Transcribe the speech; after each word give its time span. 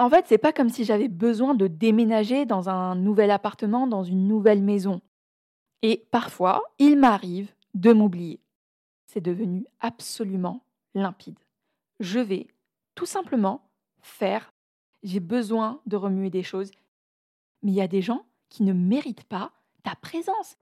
En 0.00 0.08
fait, 0.08 0.24
c'est 0.26 0.38
pas 0.38 0.54
comme 0.54 0.70
si 0.70 0.84
j'avais 0.84 1.08
besoin 1.08 1.54
de 1.54 1.66
déménager 1.66 2.46
dans 2.46 2.70
un 2.70 2.94
nouvel 2.94 3.30
appartement, 3.30 3.86
dans 3.86 4.02
une 4.02 4.26
nouvelle 4.26 4.62
maison. 4.62 5.02
Et 5.82 6.06
parfois, 6.10 6.62
il 6.78 6.96
m'arrive 6.98 7.52
de 7.74 7.92
m'oublier. 7.92 8.40
C'est 9.04 9.20
devenu 9.20 9.66
absolument 9.78 10.64
limpide. 10.94 11.38
Je 12.00 12.18
vais 12.18 12.46
tout 12.94 13.04
simplement 13.04 13.68
faire. 14.00 14.54
J'ai 15.02 15.20
besoin 15.20 15.82
de 15.84 15.96
remuer 15.96 16.30
des 16.30 16.42
choses. 16.42 16.70
Mais 17.62 17.72
il 17.72 17.74
y 17.74 17.82
a 17.82 17.86
des 17.86 18.00
gens 18.00 18.24
qui 18.48 18.62
ne 18.62 18.72
méritent 18.72 19.24
pas 19.24 19.52
ta 19.82 19.96
présence. 19.96 20.56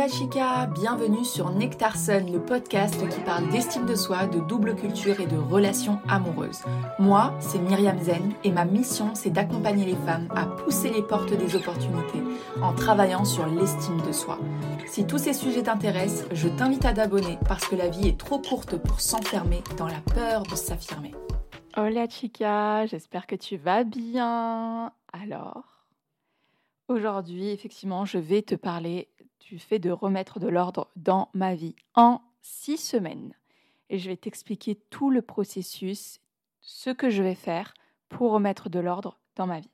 Hola 0.00 0.08
chica, 0.08 0.64
bienvenue 0.64 1.26
sur 1.26 1.50
Nectar 1.50 1.94
Sun, 1.94 2.32
le 2.32 2.40
podcast 2.40 3.06
qui 3.10 3.20
parle 3.20 3.50
d'estime 3.50 3.84
de 3.84 3.94
soi, 3.94 4.24
de 4.24 4.40
double 4.40 4.74
culture 4.74 5.20
et 5.20 5.26
de 5.26 5.36
relations 5.36 6.00
amoureuses. 6.08 6.62
Moi, 6.98 7.34
c'est 7.38 7.58
Myriam 7.58 8.00
Zen 8.00 8.32
et 8.42 8.50
ma 8.50 8.64
mission, 8.64 9.14
c'est 9.14 9.28
d'accompagner 9.28 9.84
les 9.84 9.96
femmes 10.06 10.26
à 10.34 10.46
pousser 10.46 10.88
les 10.88 11.02
portes 11.02 11.34
des 11.34 11.54
opportunités 11.54 12.22
en 12.62 12.72
travaillant 12.72 13.26
sur 13.26 13.46
l'estime 13.46 14.00
de 14.00 14.10
soi. 14.10 14.38
Si 14.86 15.06
tous 15.06 15.18
ces 15.18 15.34
sujets 15.34 15.64
t'intéressent, 15.64 16.26
je 16.32 16.48
t'invite 16.48 16.86
à 16.86 16.94
t'abonner 16.94 17.36
parce 17.46 17.66
que 17.66 17.76
la 17.76 17.90
vie 17.90 18.08
est 18.08 18.18
trop 18.18 18.38
courte 18.38 18.78
pour 18.78 19.02
s'enfermer 19.02 19.62
dans 19.76 19.86
la 19.86 20.00
peur 20.14 20.44
de 20.44 20.56
s'affirmer. 20.56 21.12
Hola 21.76 22.08
chica, 22.08 22.86
j'espère 22.86 23.26
que 23.26 23.36
tu 23.36 23.58
vas 23.58 23.84
bien. 23.84 24.92
Alors, 25.12 25.84
aujourd'hui, 26.88 27.50
effectivement, 27.50 28.06
je 28.06 28.16
vais 28.16 28.40
te 28.40 28.54
parler 28.54 29.09
tu 29.50 29.58
fais 29.58 29.80
de 29.80 29.90
remettre 29.90 30.38
de 30.38 30.46
l'ordre 30.46 30.92
dans 30.94 31.28
ma 31.34 31.56
vie 31.56 31.74
en 31.96 32.20
six 32.40 32.76
semaines. 32.76 33.34
Et 33.88 33.98
je 33.98 34.08
vais 34.08 34.16
t'expliquer 34.16 34.76
tout 34.90 35.10
le 35.10 35.22
processus, 35.22 36.20
ce 36.60 36.90
que 36.90 37.10
je 37.10 37.20
vais 37.20 37.34
faire 37.34 37.74
pour 38.08 38.30
remettre 38.30 38.68
de 38.68 38.78
l'ordre 38.78 39.18
dans 39.34 39.48
ma 39.48 39.58
vie. 39.58 39.72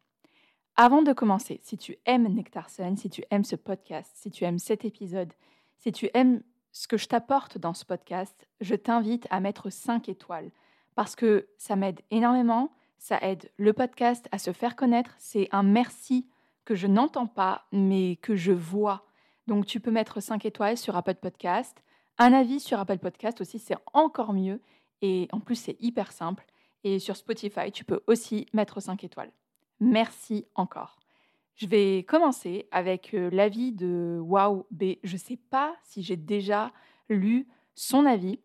Avant 0.77 1.03
de 1.03 1.13
commencer, 1.13 1.61
si 1.63 1.77
tu 1.77 1.99
aimes 2.07 2.27
Nectar 2.29 2.71
Sun, 2.71 2.97
si 2.97 3.11
tu 3.11 3.23
aimes 3.31 3.45
ce 3.45 3.55
podcast, 3.55 4.11
si 4.15 4.31
tu 4.31 4.45
aimes 4.45 4.59
cet 4.59 4.87
épisode, 4.87 5.35
si 5.77 5.93
tu 5.93 6.09
aimes 6.15 6.43
ce 6.73 6.89
que 6.89 6.97
je 6.97 7.09
t'apporte 7.09 7.59
dans 7.59 7.75
ce 7.75 7.85
podcast, 7.85 8.49
je 8.63 8.77
t'invite 8.77 9.27
à 9.29 9.41
mettre 9.41 9.69
5 9.69 10.09
étoiles 10.09 10.53
parce 10.95 11.15
que 11.15 11.49
ça 11.59 11.77
m'aide 11.77 12.01
énormément, 12.11 12.73
ça 12.97 13.19
aide 13.21 13.51
le 13.59 13.75
podcast 13.75 14.27
à 14.33 14.39
se 14.39 14.55
faire 14.55 14.75
connaître, 14.75 15.15
c'est 15.19 15.51
un 15.53 15.63
merci 15.63 16.27
que 16.65 16.75
je 16.75 16.87
n'entends 16.87 17.27
pas 17.27 17.67
mais 17.73 18.17
que 18.17 18.37
je 18.37 18.53
vois 18.53 19.06
donc 19.47 19.67
tu 19.67 19.81
peux 19.81 19.91
mettre 19.91 20.21
5 20.21 20.45
étoiles 20.45 20.77
sur 20.77 20.97
Apple 20.97 21.15
Podcast. 21.15 21.83
Un 22.19 22.33
avis 22.33 22.61
sur 22.61 22.81
Apple 22.81 22.99
Podcast 22.99 23.41
aussi, 23.41 23.59
c'est 23.59 23.77
encore 23.93 24.33
mieux. 24.33 24.61
Et 25.03 25.29
en 25.33 25.41
plus, 25.41 25.57
c'est 25.57 25.77
hyper 25.81 26.13
simple. 26.13 26.45
Et 26.85 26.99
sur 26.99 27.17
Spotify, 27.17 27.71
tu 27.73 27.85
peux 27.85 28.01
aussi 28.07 28.47
mettre 28.53 28.81
5 28.81 29.05
étoiles. 29.05 29.33
Merci 29.81 30.47
encore. 30.55 30.99
Je 31.55 31.67
vais 31.67 32.05
commencer 32.05 32.69
avec 32.71 33.15
euh, 33.15 33.31
l'avis 33.31 33.73
de 33.73 34.19
Wow 34.21 34.67
B. 34.71 34.97
Je 35.03 35.15
ne 35.15 35.19
sais 35.19 35.39
pas 35.51 35.75
si 35.83 36.03
j'ai 36.03 36.17
déjà 36.17 36.73
lu 37.09 37.49
son 37.75 38.05
avis 38.05 38.41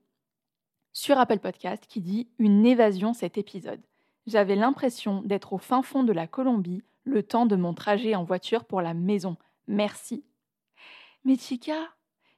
sur 0.94 1.18
Apple 1.18 1.40
Podcast 1.40 1.86
qui 1.88 2.02
dit 2.02 2.30
Une 2.40 2.66
évasion 2.66 3.14
cet 3.14 3.38
épisode. 3.38 3.82
J'avais 4.28 4.56
l'impression 4.56 5.22
d'être 5.24 5.54
au 5.54 5.58
fin 5.58 5.82
fond 5.82 6.04
de 6.04 6.14
la 6.14 6.28
Colombie 6.28 6.84
le 7.04 7.24
temps 7.24 7.46
de 7.46 7.56
mon 7.56 7.74
trajet 7.74 8.16
en 8.16 8.24
voiture 8.24 8.66
pour 8.66 8.82
la 8.82 8.94
maison. 8.94 9.36
Merci 9.68 10.24
mais 11.24 11.38
Chica, 11.38 11.90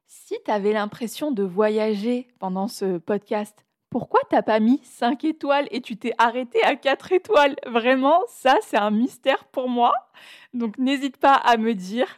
si 0.08 0.36
tu 0.44 0.52
avais 0.52 0.74
l'impression 0.74 1.32
de 1.32 1.44
voyager 1.44 2.28
pendant 2.40 2.68
ce 2.68 2.98
podcast, 2.98 3.66
pourquoi 3.90 4.20
t'as 4.30 4.42
pas 4.42 4.60
mis 4.60 4.80
5 4.84 5.24
étoiles 5.24 5.68
et 5.72 5.82
tu 5.82 5.98
t'es 5.98 6.14
arrêté 6.18 6.64
à 6.64 6.76
4 6.76 7.12
étoiles? 7.12 7.56
Vraiment, 7.66 8.20
ça 8.28 8.58
c'est 8.62 8.78
un 8.78 8.92
mystère 8.92 9.46
pour 9.46 9.70
moi. 9.70 9.94
Donc 10.54 10.78
n'hésite 10.78 11.18
pas 11.18 11.36
à 11.36 11.58
me 11.58 11.74
dire. 11.74 12.16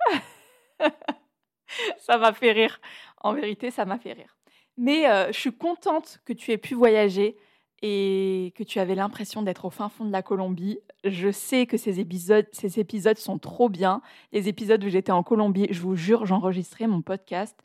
ça 1.98 2.18
m'a 2.18 2.34
fait 2.34 2.52
rire. 2.52 2.80
En 3.22 3.34
vérité, 3.34 3.72
ça 3.72 3.86
m'a 3.86 3.98
fait 3.98 4.14
rire. 4.14 4.38
Mais 4.78 5.09
euh, 5.09 5.31
je 5.31 5.40
suis 5.40 5.56
contente 5.56 6.20
que 6.25 6.34
tu 6.34 6.52
aies 6.52 6.58
pu 6.58 6.75
voyager 6.75 7.38
et 7.88 8.51
que 8.56 8.63
tu 8.63 8.79
avais 8.79 8.96
l'impression 8.96 9.44
d'être 9.44 9.66
au 9.66 9.69
fin 9.69 9.90
fond 9.90 10.06
de 10.06 10.12
la 10.12 10.23
Colombie. 10.23 10.79
Je 11.03 11.29
sais 11.29 11.68
que 11.68 11.78
ces 11.78 12.00
épisodes, 12.00 12.47
ces 12.51 12.79
épisodes 12.79 13.19
sont 13.19 13.38
trop 13.38 13.69
bien. 13.69 14.01
Les 14.31 14.50
épisodes 14.50 14.84
où 14.84 14.90
j'étais 14.90 15.12
en 15.12 15.22
Colombie, 15.22 15.68
je 15.69 15.81
vous 15.81 15.95
jure, 15.95 16.25
j'enregistrais 16.25 16.88
mon 16.88 17.03
podcast 17.03 17.56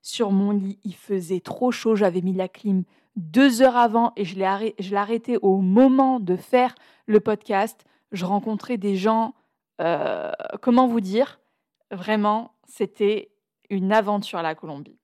sur 0.00 0.30
mon 0.30 0.52
lit. 0.52 0.78
Il 0.84 0.94
faisait 0.94 1.40
trop 1.40 1.72
chaud, 1.72 1.96
j'avais 1.96 2.20
mis 2.20 2.34
la 2.34 2.46
clim 2.46 2.84
deux 3.16 3.62
heures 3.62 3.76
avant 3.76 4.12
et 4.14 4.24
je 4.24 4.36
l'ai 4.36 4.44
arrêté, 4.44 4.94
arrêté 4.94 5.38
au 5.42 5.56
moment 5.56 6.20
de 6.20 6.36
faire 6.36 6.76
le 7.06 7.18
podcast. 7.18 7.84
Je 8.12 8.24
rencontrais 8.24 8.76
des 8.76 8.94
gens, 8.94 9.34
euh, 9.80 10.30
comment 10.62 10.86
vous 10.86 11.00
dire? 11.00 11.40
Vraiment, 11.90 12.52
c'était 12.68 13.32
une 13.70 13.92
aventure 13.92 14.40
la 14.40 14.54
Colombie. 14.54 15.00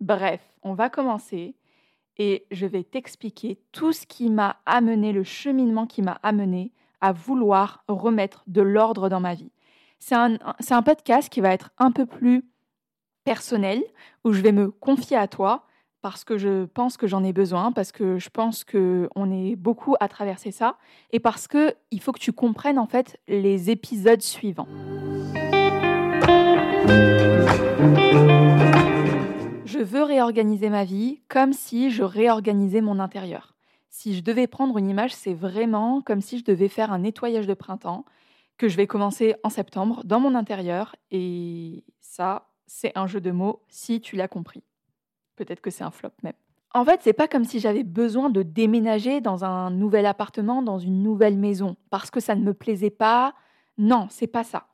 Bref, 0.00 0.40
on 0.64 0.74
va 0.74 0.90
commencer 0.90 1.54
et 2.18 2.46
je 2.50 2.66
vais 2.66 2.84
t'expliquer 2.84 3.58
tout 3.72 3.92
ce 3.92 4.06
qui 4.06 4.30
m'a 4.30 4.56
amené, 4.66 5.12
le 5.12 5.24
cheminement 5.24 5.86
qui 5.86 6.02
m'a 6.02 6.18
amené 6.22 6.72
à 7.00 7.12
vouloir 7.12 7.84
remettre 7.88 8.42
de 8.46 8.62
l'ordre 8.62 9.08
dans 9.08 9.20
ma 9.20 9.34
vie. 9.34 9.50
C'est 9.98 10.14
un, 10.14 10.38
un, 10.70 10.82
podcast 10.82 11.28
qui 11.28 11.40
va 11.40 11.52
être 11.52 11.70
un 11.78 11.90
peu 11.90 12.06
plus 12.06 12.44
personnel, 13.24 13.82
où 14.24 14.32
je 14.32 14.40
vais 14.40 14.52
me 14.52 14.70
confier 14.70 15.16
à 15.16 15.26
toi, 15.26 15.66
parce 16.00 16.24
que 16.24 16.38
je 16.38 16.66
pense 16.66 16.96
que 16.96 17.06
j'en 17.06 17.24
ai 17.24 17.32
besoin, 17.32 17.72
parce 17.72 17.92
que 17.92 18.18
je 18.18 18.28
pense 18.30 18.64
qu'on 18.64 19.30
est 19.32 19.56
beaucoup 19.56 19.96
à 19.98 20.08
traverser 20.08 20.52
ça, 20.52 20.76
et 21.10 21.18
parce 21.18 21.48
qu'il 21.48 22.00
faut 22.00 22.12
que 22.12 22.20
tu 22.20 22.32
comprennes 22.32 22.78
en 22.78 22.86
fait 22.86 23.18
les 23.26 23.70
épisodes 23.70 24.22
suivants. 24.22 24.68
Veux 29.86 30.02
réorganiser 30.02 30.68
ma 30.68 30.84
vie 30.84 31.22
comme 31.28 31.54
si 31.54 31.90
je 31.90 32.02
réorganisais 32.02 32.82
mon 32.82 32.98
intérieur. 33.00 33.54
Si 33.88 34.14
je 34.14 34.22
devais 34.22 34.46
prendre 34.46 34.76
une 34.76 34.90
image, 34.90 35.14
c'est 35.14 35.32
vraiment 35.32 36.02
comme 36.02 36.20
si 36.20 36.38
je 36.38 36.44
devais 36.44 36.68
faire 36.68 36.92
un 36.92 36.98
nettoyage 36.98 37.46
de 37.46 37.54
printemps 37.54 38.04
que 38.58 38.68
je 38.68 38.76
vais 38.76 38.86
commencer 38.86 39.36
en 39.42 39.48
septembre 39.48 40.02
dans 40.04 40.20
mon 40.20 40.34
intérieur. 40.34 40.96
Et 41.10 41.84
ça, 42.00 42.50
c'est 42.66 42.92
un 42.96 43.06
jeu 43.06 43.20
de 43.20 43.30
mots 43.30 43.62
si 43.68 44.00
tu 44.00 44.16
l'as 44.16 44.28
compris. 44.28 44.62
Peut-être 45.36 45.60
que 45.60 45.70
c'est 45.70 45.84
un 45.84 45.90
flop 45.90 46.10
même. 46.22 46.34
En 46.74 46.84
fait, 46.84 47.00
c'est 47.02 47.14
pas 47.14 47.28
comme 47.28 47.44
si 47.44 47.58
j'avais 47.58 47.84
besoin 47.84 48.28
de 48.28 48.42
déménager 48.42 49.22
dans 49.22 49.44
un 49.44 49.70
nouvel 49.70 50.04
appartement, 50.04 50.60
dans 50.60 50.78
une 50.78 51.02
nouvelle 51.02 51.38
maison, 51.38 51.76
parce 51.88 52.10
que 52.10 52.20
ça 52.20 52.34
ne 52.34 52.42
me 52.42 52.52
plaisait 52.52 52.90
pas. 52.90 53.34
Non, 53.78 54.08
c'est 54.10 54.26
pas 54.26 54.44
ça. 54.44 54.66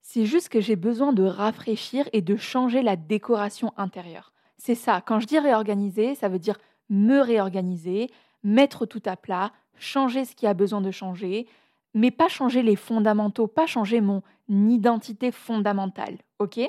C'est 0.00 0.24
juste 0.24 0.48
que 0.48 0.60
j'ai 0.60 0.76
besoin 0.76 1.12
de 1.12 1.22
rafraîchir 1.22 2.08
et 2.12 2.22
de 2.22 2.36
changer 2.36 2.82
la 2.82 2.96
décoration 2.96 3.72
intérieure. 3.76 4.31
C'est 4.64 4.76
ça. 4.76 5.00
Quand 5.00 5.18
je 5.18 5.26
dis 5.26 5.40
réorganiser, 5.40 6.14
ça 6.14 6.28
veut 6.28 6.38
dire 6.38 6.56
me 6.88 7.18
réorganiser, 7.18 8.08
mettre 8.44 8.86
tout 8.86 9.02
à 9.06 9.16
plat, 9.16 9.50
changer 9.76 10.24
ce 10.24 10.36
qui 10.36 10.46
a 10.46 10.54
besoin 10.54 10.80
de 10.80 10.92
changer, 10.92 11.48
mais 11.94 12.12
pas 12.12 12.28
changer 12.28 12.62
les 12.62 12.76
fondamentaux, 12.76 13.48
pas 13.48 13.66
changer 13.66 14.00
mon 14.00 14.22
identité 14.48 15.32
fondamentale, 15.32 16.16
ok? 16.38 16.60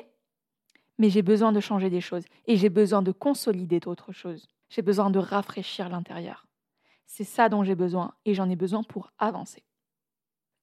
Mais 0.98 1.08
j'ai 1.08 1.22
besoin 1.22 1.52
de 1.52 1.60
changer 1.60 1.88
des 1.88 2.00
choses 2.00 2.24
et 2.46 2.56
j'ai 2.56 2.68
besoin 2.68 3.00
de 3.00 3.12
consolider 3.12 3.78
d'autres 3.78 4.10
choses. 4.10 4.48
J'ai 4.70 4.82
besoin 4.82 5.08
de 5.10 5.20
rafraîchir 5.20 5.88
l'intérieur. 5.88 6.48
C'est 7.06 7.22
ça 7.22 7.48
dont 7.48 7.62
j'ai 7.62 7.76
besoin 7.76 8.14
et 8.24 8.34
j'en 8.34 8.50
ai 8.50 8.56
besoin 8.56 8.82
pour 8.82 9.12
avancer. 9.18 9.62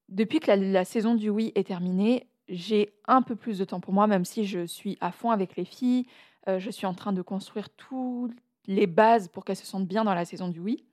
Depuis 0.09 0.41
que 0.41 0.47
la, 0.47 0.57
la, 0.57 0.83
saison 0.83 1.15
du 1.15 1.29
oui 1.29 1.53
est 1.55 1.67
terminée, 1.67 2.27
j'ai 2.49 2.93
un 3.05 3.21
peu 3.21 3.37
plus 3.37 3.57
de 3.57 3.63
temps 3.63 3.79
pour 3.79 3.93
moi, 3.93 4.05
même 4.05 4.25
si 4.25 4.45
je 4.45 4.65
suis 4.65 4.97
à 4.99 5.13
fond 5.13 5.31
avec 5.31 5.55
les 5.55 5.63
filles, 5.63 6.05
euh, 6.47 6.59
je 6.59 6.69
suis 6.69 6.85
en 6.85 6.93
train 6.93 7.13
de 7.13 7.21
construire 7.21 7.69
toutes 7.69 8.35
les 8.67 8.87
bases 8.87 9.27
pour 9.27 9.45
qu'elles 9.45 9.55
se 9.55 9.65
sentent 9.65 9.87
bien 9.87 10.03
dans 10.03 10.13
la 10.13 10.25
saison 10.25 10.47
du 10.47 10.59
oui. 10.59 10.85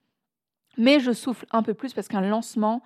Mais 0.77 1.01
je 1.01 1.13
souffle 1.13 1.47
un 1.51 1.63
peu 1.63 1.75
plus 1.75 1.93
parce 1.93 2.09
qu'un 2.09 2.21
lancement, 2.21 2.83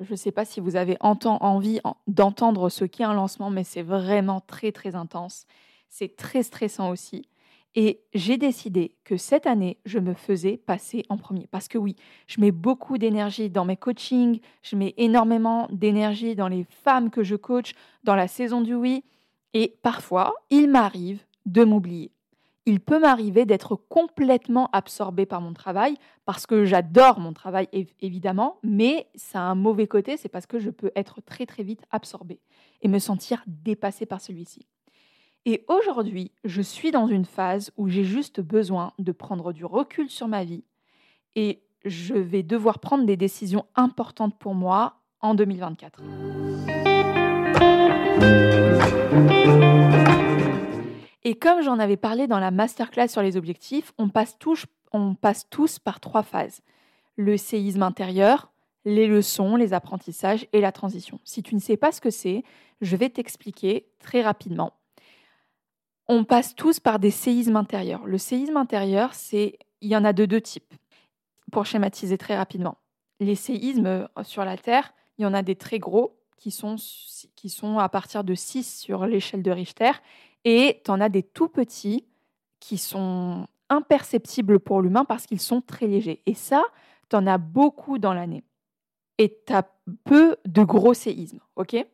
je 0.00 0.10
ne 0.12 0.16
sais 0.16 0.32
pas 0.32 0.44
si 0.44 0.60
vous 0.60 0.76
avez 0.76 0.96
envie 1.00 1.80
d'entendre 2.06 2.68
ce 2.68 2.84
qu'est 2.84 3.04
un 3.04 3.14
lancement, 3.14 3.50
mais 3.50 3.64
c'est 3.64 3.82
vraiment 3.82 4.40
très 4.40 4.72
très 4.72 4.94
intense. 4.94 5.46
C'est 5.88 6.16
très 6.16 6.42
stressant 6.42 6.90
aussi. 6.90 7.26
Et 7.76 8.00
j'ai 8.14 8.36
décidé 8.36 8.96
que 9.04 9.16
cette 9.16 9.46
année, 9.46 9.78
je 9.84 10.00
me 10.00 10.14
faisais 10.14 10.56
passer 10.56 11.04
en 11.08 11.16
premier. 11.16 11.46
Parce 11.46 11.68
que 11.68 11.78
oui, 11.78 11.94
je 12.26 12.40
mets 12.40 12.50
beaucoup 12.50 12.98
d'énergie 12.98 13.48
dans 13.48 13.64
mes 13.64 13.76
coachings, 13.76 14.40
je 14.62 14.74
mets 14.74 14.94
énormément 14.96 15.68
d'énergie 15.70 16.34
dans 16.34 16.48
les 16.48 16.64
femmes 16.64 17.10
que 17.10 17.22
je 17.22 17.36
coach, 17.36 17.74
dans 18.02 18.16
la 18.16 18.26
saison 18.26 18.60
du 18.60 18.74
oui. 18.74 19.04
Et 19.54 19.76
parfois, 19.82 20.34
il 20.50 20.68
m'arrive 20.68 21.24
de 21.46 21.64
m'oublier. 21.64 22.12
Il 22.66 22.80
peut 22.80 23.00
m'arriver 23.00 23.46
d'être 23.46 23.74
complètement 23.74 24.68
absorbé 24.72 25.24
par 25.26 25.40
mon 25.40 25.54
travail 25.54 25.96
parce 26.26 26.46
que 26.46 26.64
j'adore 26.64 27.18
mon 27.18 27.32
travail 27.32 27.68
évidemment, 28.00 28.58
mais 28.62 29.08
ça 29.14 29.40
a 29.40 29.44
un 29.44 29.54
mauvais 29.54 29.86
côté, 29.86 30.16
c'est 30.16 30.28
parce 30.28 30.46
que 30.46 30.58
je 30.58 30.70
peux 30.70 30.92
être 30.94 31.20
très 31.22 31.46
très 31.46 31.62
vite 31.62 31.82
absorbé 31.90 32.38
et 32.82 32.88
me 32.88 32.98
sentir 32.98 33.42
dépassé 33.46 34.04
par 34.06 34.20
celui-ci. 34.20 34.66
Et 35.46 35.64
aujourd'hui, 35.68 36.32
je 36.44 36.60
suis 36.60 36.90
dans 36.90 37.06
une 37.06 37.24
phase 37.24 37.72
où 37.78 37.88
j'ai 37.88 38.04
juste 38.04 38.40
besoin 38.40 38.92
de 38.98 39.10
prendre 39.10 39.54
du 39.54 39.64
recul 39.64 40.10
sur 40.10 40.28
ma 40.28 40.44
vie 40.44 40.64
et 41.34 41.62
je 41.86 42.14
vais 42.14 42.42
devoir 42.42 42.78
prendre 42.78 43.06
des 43.06 43.16
décisions 43.16 43.64
importantes 43.74 44.38
pour 44.38 44.54
moi 44.54 44.96
en 45.20 45.34
2024. 45.34 46.02
Et 51.22 51.34
comme 51.34 51.62
j'en 51.62 51.78
avais 51.78 51.96
parlé 51.96 52.26
dans 52.26 52.38
la 52.38 52.50
masterclass 52.50 53.08
sur 53.08 53.22
les 53.22 53.36
objectifs, 53.36 53.92
on 53.98 54.08
passe 54.08 54.38
tous, 54.38 54.66
par 55.78 56.00
trois 56.00 56.22
phases. 56.22 56.62
Le 57.16 57.36
séisme 57.36 57.82
intérieur, 57.82 58.50
les 58.84 59.06
leçons, 59.06 59.56
les 59.56 59.74
apprentissages 59.74 60.46
et 60.52 60.60
la 60.60 60.72
transition. 60.72 61.20
Si 61.24 61.42
tu 61.42 61.54
ne 61.54 61.60
sais 61.60 61.76
pas 61.76 61.92
ce 61.92 62.00
que 62.00 62.10
c'est, 62.10 62.42
je 62.80 62.96
vais 62.96 63.10
t'expliquer 63.10 63.86
très 63.98 64.22
rapidement. 64.22 64.72
On 66.08 66.24
passe 66.24 66.54
tous 66.54 66.80
par 66.80 66.98
des 66.98 67.10
séismes 67.10 67.56
intérieurs. 67.56 68.06
Le 68.06 68.18
séisme 68.18 68.56
intérieur, 68.56 69.14
c'est 69.14 69.58
il 69.82 69.90
y 69.90 69.96
en 69.96 70.04
a 70.04 70.12
de 70.12 70.24
deux 70.24 70.40
types. 70.40 70.74
Pour 71.52 71.66
schématiser 71.66 72.16
très 72.16 72.36
rapidement, 72.36 72.78
les 73.18 73.34
séismes 73.34 73.86
euh, 73.86 74.06
sur 74.22 74.44
la 74.44 74.56
Terre, 74.56 74.94
il 75.18 75.22
y 75.22 75.26
en 75.26 75.34
a 75.34 75.42
des 75.42 75.56
très 75.56 75.78
gros 75.78 76.16
qui 76.36 76.50
sont, 76.50 76.76
qui 77.36 77.50
sont 77.50 77.78
à 77.78 77.88
partir 77.88 78.24
de 78.24 78.34
6 78.34 78.80
sur 78.80 79.06
l'échelle 79.06 79.42
de 79.42 79.50
Richter 79.50 79.92
et 80.44 80.82
tu 80.84 80.90
en 80.90 81.00
as 81.00 81.08
des 81.08 81.22
tout 81.22 81.48
petits 81.48 82.06
qui 82.60 82.78
sont 82.78 83.46
imperceptibles 83.68 84.60
pour 84.60 84.82
l'humain 84.82 85.04
parce 85.04 85.26
qu'ils 85.26 85.40
sont 85.40 85.60
très 85.60 85.86
légers. 85.86 86.22
Et 86.26 86.34
ça, 86.34 86.62
tu 87.08 87.16
en 87.16 87.26
as 87.26 87.38
beaucoup 87.38 87.98
dans 87.98 88.14
l'année 88.14 88.44
et 89.18 89.38
tu 89.46 89.52
as 89.52 89.68
peu 90.04 90.36
de 90.46 90.62
gros 90.62 90.94
séismes. 90.94 91.40
ok? 91.56 91.86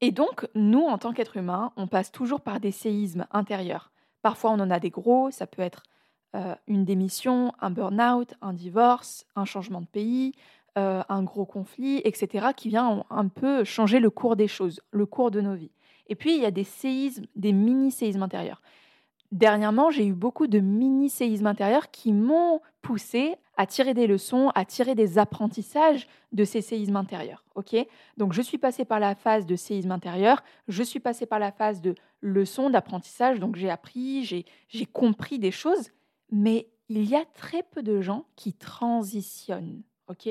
Et 0.00 0.10
donc, 0.10 0.48
nous, 0.54 0.82
en 0.82 0.98
tant 0.98 1.12
qu'êtres 1.12 1.36
humains, 1.36 1.72
on 1.76 1.86
passe 1.86 2.10
toujours 2.10 2.40
par 2.40 2.58
des 2.58 2.72
séismes 2.72 3.26
intérieurs. 3.30 3.92
Parfois, 4.20 4.50
on 4.50 4.58
en 4.58 4.70
a 4.70 4.80
des 4.80 4.90
gros, 4.90 5.30
ça 5.30 5.46
peut 5.46 5.62
être 5.62 5.84
euh, 6.34 6.56
une 6.66 6.84
démission, 6.84 7.52
un 7.60 7.70
burn-out, 7.70 8.34
un 8.40 8.52
divorce, 8.52 9.26
un 9.36 9.44
changement 9.44 9.80
de 9.80 9.86
pays, 9.86 10.34
euh, 10.78 11.02
un 11.08 11.22
gros 11.22 11.44
conflit, 11.44 12.00
etc., 12.04 12.48
qui 12.56 12.70
vient 12.70 13.04
un 13.10 13.28
peu 13.28 13.62
changer 13.62 14.00
le 14.00 14.10
cours 14.10 14.34
des 14.34 14.48
choses, 14.48 14.80
le 14.90 15.06
cours 15.06 15.30
de 15.30 15.40
nos 15.40 15.54
vies. 15.54 15.70
Et 16.08 16.14
puis, 16.14 16.34
il 16.34 16.42
y 16.42 16.46
a 16.46 16.50
des 16.50 16.64
séismes, 16.64 17.26
des 17.36 17.52
mini-séismes 17.52 18.22
intérieurs 18.22 18.62
dernièrement, 19.32 19.90
j'ai 19.90 20.06
eu 20.06 20.12
beaucoup 20.12 20.46
de 20.46 20.60
mini-séismes 20.60 21.46
intérieurs 21.46 21.90
qui 21.90 22.12
m'ont 22.12 22.60
poussé 22.82 23.34
à 23.56 23.66
tirer 23.66 23.94
des 23.94 24.06
leçons, 24.06 24.50
à 24.54 24.64
tirer 24.64 24.94
des 24.94 25.18
apprentissages 25.18 26.06
de 26.32 26.44
ces 26.44 26.60
séismes 26.60 26.96
intérieurs. 26.96 27.44
Ok? 27.54 27.74
Donc, 28.16 28.32
je 28.32 28.42
suis 28.42 28.58
passée 28.58 28.84
par 28.84 29.00
la 29.00 29.14
phase 29.14 29.46
de 29.46 29.56
séisme 29.56 29.90
intérieur, 29.90 30.42
je 30.68 30.82
suis 30.82 31.00
passée 31.00 31.26
par 31.26 31.38
la 31.38 31.50
phase 31.50 31.80
de 31.80 31.94
leçons, 32.20 32.70
d'apprentissage. 32.70 33.40
Donc, 33.40 33.56
j'ai 33.56 33.70
appris, 33.70 34.24
j'ai 34.24 34.86
compris 34.86 35.38
des 35.38 35.50
choses, 35.50 35.90
mais 36.30 36.68
il 36.88 37.04
y 37.08 37.16
a 37.16 37.24
très 37.24 37.62
peu 37.62 37.82
de 37.82 38.00
gens 38.00 38.26
qui 38.36 38.52
transitionnent. 38.52 39.82
Ok? 40.08 40.28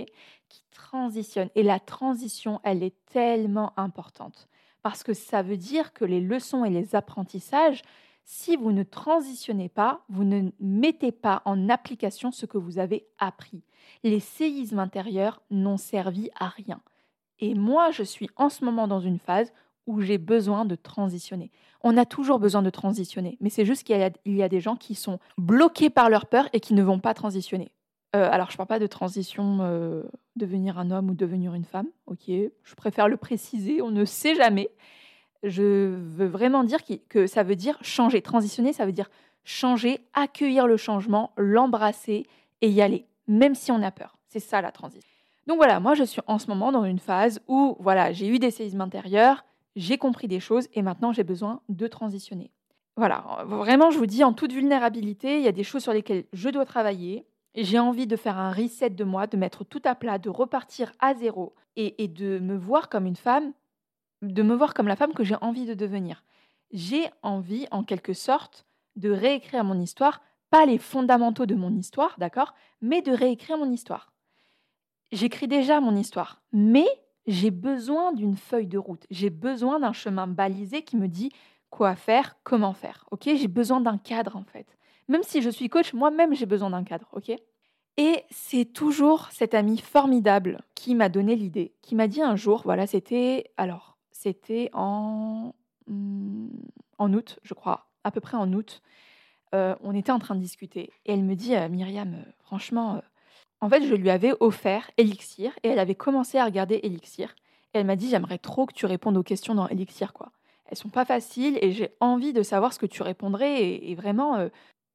Qui 0.50 0.64
transitionnent. 0.72 1.50
Et 1.56 1.64
la 1.64 1.80
transition, 1.80 2.60
elle 2.64 2.84
est 2.84 2.96
tellement 3.06 3.74
importante 3.78 4.48
parce 4.82 5.04
que 5.04 5.14
ça 5.14 5.42
veut 5.42 5.58
dire 5.58 5.94
que 5.94 6.06
les 6.06 6.22
leçons 6.22 6.66
et 6.66 6.70
les 6.70 6.96
apprentissages, 6.96 7.82
si 8.24 8.56
vous 8.56 8.72
ne 8.72 8.84
transitionnez 8.84 9.70
pas, 9.70 10.04
vous 10.10 10.24
ne 10.24 10.52
mettez 10.60 11.12
pas 11.12 11.42
en 11.46 11.70
application 11.70 12.32
ce 12.32 12.46
que 12.46 12.58
vous 12.58 12.80
avez 12.80 13.06
appris. 13.20 13.64
Les 14.04 14.20
séismes 14.20 14.80
intérieurs 14.80 15.42
n'ont 15.50 15.78
servi 15.78 16.30
à 16.40 16.48
rien. 16.48 16.82
Et 17.40 17.56
moi, 17.56 17.92
je 17.92 18.04
suis 18.04 18.30
en 18.36 18.50
ce 18.50 18.64
moment 18.64 18.88
dans 18.88 19.00
une 19.00 19.20
phase 19.20 19.52
où 19.88 20.00
j'ai 20.02 20.18
besoin 20.18 20.66
de 20.66 20.76
transitionner. 20.76 21.52
On 21.84 21.98
a 21.98 22.06
toujours 22.06 22.40
besoin 22.40 22.62
de 22.62 22.70
transitionner, 22.70 23.38
mais 23.42 23.50
c'est 23.50 23.66
juste 23.66 23.84
qu'il 23.84 23.98
y, 24.26 24.44
a 24.44 24.50
des 24.50 24.62
gens 24.62 24.76
qui 24.76 24.94
sont 24.94 25.20
bloqués 25.38 25.90
par 25.90 26.10
leur 26.10 26.28
peur 26.28 26.48
et 26.54 26.60
qui 26.60 26.76
ne 26.76 26.84
vont 26.84 27.00
pas 27.00 27.16
transitionner. 27.16 27.72
Euh, 28.16 28.30
alors, 28.30 28.50
je 28.50 28.56
ne 28.56 28.58
parle 28.58 28.68
pas 28.68 28.80
de 28.80 28.88
transition, 28.88 29.60
euh, 29.62 30.04
devenir 30.36 30.78
un 30.78 30.92
homme 30.92 31.10
ou 31.10 31.14
devenir 31.14 31.54
une 31.54 31.64
femme, 31.64 31.88
ok 32.08 32.28
Je 32.28 32.76
préfère 32.76 33.08
le 33.08 33.18
préciser, 33.18 33.82
on 33.82 33.92
ne 33.92 34.06
sait 34.06 34.36
jamais 34.36 34.70
je 35.44 35.96
veux 35.96 36.28
vraiment 36.28 36.64
dire 36.64 36.80
que 37.10 37.28
ça 37.28 37.44
veut 37.44 37.56
dire 37.56 37.78
changer. 37.82 38.22
Transitionner, 38.22 38.74
ça 38.74 38.86
veut 38.86 38.92
dire 38.92 39.10
changer, 39.44 40.00
accueillir 40.14 40.68
le 40.68 40.78
changement, 40.78 41.32
l'embrasser 41.38 42.28
et 42.62 42.70
y 42.70 42.82
aller, 42.82 43.06
même 43.28 43.56
si 43.56 43.72
on 43.72 43.82
a 43.82 43.92
peur. 43.92 44.18
C'est 44.28 44.40
ça 44.40 44.62
la 44.62 44.72
transition. 44.72 45.08
Donc 45.48 45.58
voilà, 45.58 45.80
moi 45.80 45.96
je 45.96 46.04
suis 46.04 46.22
en 46.28 46.38
ce 46.38 46.48
moment 46.48 46.72
dans 46.72 46.86
une 46.86 47.00
phase 47.00 47.42
où 47.48 47.76
voilà, 47.80 48.12
j'ai 48.12 48.28
eu 48.28 48.38
des 48.38 48.52
séismes 48.52 48.82
intérieurs, 48.82 49.44
j'ai 49.76 49.98
compris 49.98 50.28
des 50.28 50.40
choses 50.40 50.68
et 50.74 50.84
maintenant 50.84 51.12
j'ai 51.12 51.24
besoin 51.24 51.62
de 51.70 51.88
transitionner. 51.88 52.52
Voilà, 52.96 53.44
vraiment 53.48 53.90
je 53.90 53.98
vous 53.98 54.06
dis 54.06 54.24
en 54.24 54.34
toute 54.34 54.54
vulnérabilité, 54.54 55.38
il 55.38 55.44
y 55.44 55.48
a 55.48 55.52
des 55.52 55.64
choses 55.64 55.82
sur 55.82 55.94
lesquelles 55.94 56.26
je 56.34 56.50
dois 56.50 56.66
travailler. 56.66 57.26
J'ai 57.56 57.80
envie 57.80 58.08
de 58.08 58.16
faire 58.16 58.38
un 58.38 58.52
reset 58.52 58.92
de 58.92 59.04
moi, 59.04 59.28
de 59.28 59.38
mettre 59.38 59.64
tout 59.64 59.82
à 59.84 59.96
plat, 59.96 60.18
de 60.18 60.30
repartir 60.30 60.94
à 61.00 61.14
zéro 61.16 61.56
et 61.76 62.08
de 62.08 62.40
me 62.40 62.56
voir 62.56 62.90
comme 62.90 63.06
une 63.06 63.16
femme 63.16 63.54
de 64.22 64.44
me 64.44 64.56
voir 64.56 64.74
comme 64.74 64.88
la 64.88 64.96
femme 64.96 65.14
que 65.14 65.24
j'ai 65.24 65.36
envie 65.42 65.66
de 65.66 65.74
devenir. 65.74 66.24
J'ai 66.72 67.10
envie, 67.24 67.68
en 67.72 67.84
quelque 67.84 68.14
sorte, 68.14 68.66
de 68.96 69.10
réécrire 69.10 69.64
mon 69.64 69.80
histoire, 69.80 70.22
pas 70.50 70.66
les 70.66 70.78
fondamentaux 70.78 71.46
de 71.46 71.56
mon 71.56 71.76
histoire, 71.76 72.16
d'accord, 72.18 72.54
mais 72.82 73.02
de 73.02 73.12
réécrire 73.12 73.58
mon 73.58 73.72
histoire. 73.72 74.14
J'écris 75.12 75.48
déjà 75.48 75.82
mon 75.82 75.96
histoire, 75.96 76.42
mais 76.54 76.88
j'ai 77.28 77.52
besoin 77.52 78.14
d'une 78.14 78.36
feuille 78.36 78.68
de 78.68 78.78
route, 78.78 79.06
j'ai 79.10 79.30
besoin 79.30 79.80
d'un 79.80 79.94
chemin 79.94 80.28
balisé 80.28 80.84
qui 80.84 80.98
me 80.98 81.08
dit 81.08 81.32
quoi 81.70 81.96
faire, 81.96 82.38
comment 82.44 82.74
faire. 82.74 83.06
OK? 83.12 83.24
J'ai 83.24 83.48
besoin 83.48 83.82
d'un 83.82 83.98
cadre 83.98 84.36
en 84.36 84.44
fait. 84.44 84.78
Même 85.12 85.24
si 85.24 85.42
je 85.42 85.50
suis 85.50 85.68
coach, 85.68 85.92
moi-même 85.92 86.34
j'ai 86.34 86.46
besoin 86.46 86.70
d'un 86.70 86.86
cadre, 86.86 87.10
OK? 87.12 87.32
Et 87.98 88.24
c'est 88.30 88.64
toujours 88.64 89.28
cette 89.32 89.54
amie 89.54 89.78
formidable 89.78 90.62
qui 90.74 90.96
m'a 90.96 91.10
donné 91.10 91.36
l'idée, 91.36 91.74
qui 91.82 91.96
m'a 91.96 92.08
dit 92.08 92.22
un 92.22 92.38
jour, 92.38 92.62
voilà, 92.64 92.88
c'était 92.88 93.52
alors 93.58 93.98
c'était 94.14 94.70
en, 94.72 95.54
hmm, 95.88 96.48
en 96.98 97.14
août, 97.14 97.40
je 97.44 97.54
crois, 97.54 97.90
à 98.06 98.12
peu 98.12 98.22
près 98.22 98.38
en 98.38 98.54
août. 98.54 98.82
Euh, 99.54 99.76
on 99.82 99.94
était 99.94 100.14
en 100.14 100.20
train 100.20 100.36
de 100.36 100.40
discuter 100.40 100.94
et 101.06 101.12
elle 101.12 101.24
me 101.24 101.36
dit 101.36 101.58
euh, 101.58 101.68
Myriam, 101.68 102.14
euh, 102.14 102.32
franchement, 102.40 103.02
en 103.60 103.68
fait, 103.68 103.84
je 103.84 103.96
lui 103.96 104.10
avais 104.10 104.32
offert 104.40 104.92
Elixir 104.96 105.52
et 105.64 105.68
elle 105.68 105.80
avait 105.80 105.94
commencé 105.94 106.38
à 106.38 106.46
regarder 106.46 106.80
Elixir. 106.84 107.36
Et 107.74 107.80
elle 107.80 107.86
m'a 107.86 107.98
dit 107.98 108.10
J'aimerais 108.10 108.38
trop 108.38 108.66
que 108.66 108.74
tu 108.74 108.86
répondes 108.86 109.18
aux 109.18 109.24
questions 109.24 109.56
dans 109.56 109.68
Elixir, 109.68 110.14
quoi. 110.14 110.32
Elles 110.68 110.78
sont 110.78 110.88
pas 110.88 111.04
faciles 111.04 111.60
et 111.62 111.74
j'ai 111.74 111.90
envie 112.00 112.32
de 112.32 112.44
savoir 112.44 112.72
ce 112.72 112.80
que 112.80 112.86
tu 112.86 113.04
répondrais 113.04 113.62
et 113.62 113.94
vraiment, 113.94 114.48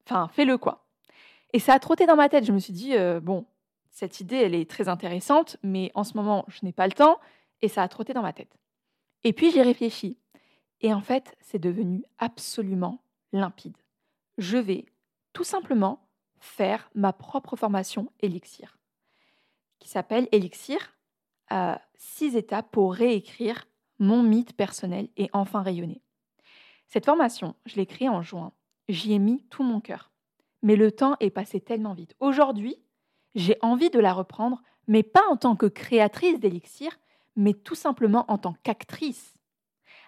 enfin, 0.07 0.29
fais-le, 0.29 0.59
quoi. 0.59 0.87
Et 1.53 1.59
ça 1.59 1.75
a 1.75 1.79
trotté 1.79 2.07
dans 2.07 2.17
ma 2.17 2.29
tête. 2.29 2.45
Je 2.45 2.53
me 2.53 2.59
suis 2.59 2.73
dit 2.73 2.95
Bon, 3.23 3.47
cette 3.91 4.21
idée, 4.21 4.37
elle 4.37 4.55
est 4.55 4.69
très 4.69 4.89
intéressante, 4.89 5.57
mais 5.63 5.91
en 5.95 6.05
ce 6.05 6.17
moment, 6.17 6.45
je 6.49 6.61
n'ai 6.65 6.73
pas 6.73 6.87
le 6.87 6.93
temps 6.93 7.19
et 7.63 7.69
ça 7.69 7.83
a 7.83 7.89
trotté 7.89 8.13
dans 8.13 8.23
ma 8.23 8.33
tête. 8.33 8.57
Et 9.25 9.33
puis 9.33 9.51
j'y 9.51 9.63
réfléchis. 9.63 10.19
Et 10.81 10.93
en 10.93 11.01
fait, 11.01 11.37
c'est 11.41 11.59
devenu 11.59 12.05
absolument 12.19 13.03
limpide. 13.33 13.77
Je 14.39 14.59
vais 14.59 14.85
tout 15.33 15.45
simplement 15.45 16.07
faire 16.39 16.91
ma 16.95 17.13
propre 17.13 17.57
formation 17.57 18.13
Elixir, 18.21 18.79
qui 19.79 19.89
s'appelle 19.89 20.29
Elixir, 20.33 20.97
euh, 21.53 21.75
six 21.97 22.37
étapes 22.37 22.71
pour 22.71 22.95
réécrire 22.95 23.67
mon 23.99 24.23
mythe 24.23 24.55
personnel 24.55 25.09
et 25.17 25.31
enfin 25.33 25.63
rayonner. 25.63 26.03
Cette 26.87 27.07
formation, 27.07 27.57
je 27.65 27.77
l'ai 27.77 27.87
créée 27.87 28.09
en 28.09 28.23
juin. 28.23 28.53
J'y 28.89 29.13
ai 29.15 29.19
mis 29.19 29.43
tout 29.51 29.63
mon 29.63 29.81
cœur. 29.81 30.11
Mais 30.63 30.77
le 30.77 30.91
temps 30.93 31.17
est 31.21 31.31
passé 31.31 31.61
tellement 31.61 31.95
vite. 31.95 32.15
Aujourd'hui, 32.21 32.77
j'ai 33.35 33.57
envie 33.61 33.91
de 33.91 33.99
la 33.99 34.13
reprendre, 34.13 34.63
mais 34.87 35.03
pas 35.03 35.25
en 35.31 35.37
tant 35.37 35.57
que 35.57 35.67
créatrice 35.67 36.41
d'Elixir, 36.41 36.99
mais 37.37 37.53
tout 37.53 37.75
simplement 37.75 38.25
en 38.29 38.39
tant 38.39 38.55
qu'actrice. 38.63 39.35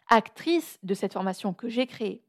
Actrice 0.08 0.78
de 0.82 0.94
cette 0.94 1.12
formation 1.12 1.52
que 1.52 1.68
j'ai 1.68 1.87
créée. 1.87 2.23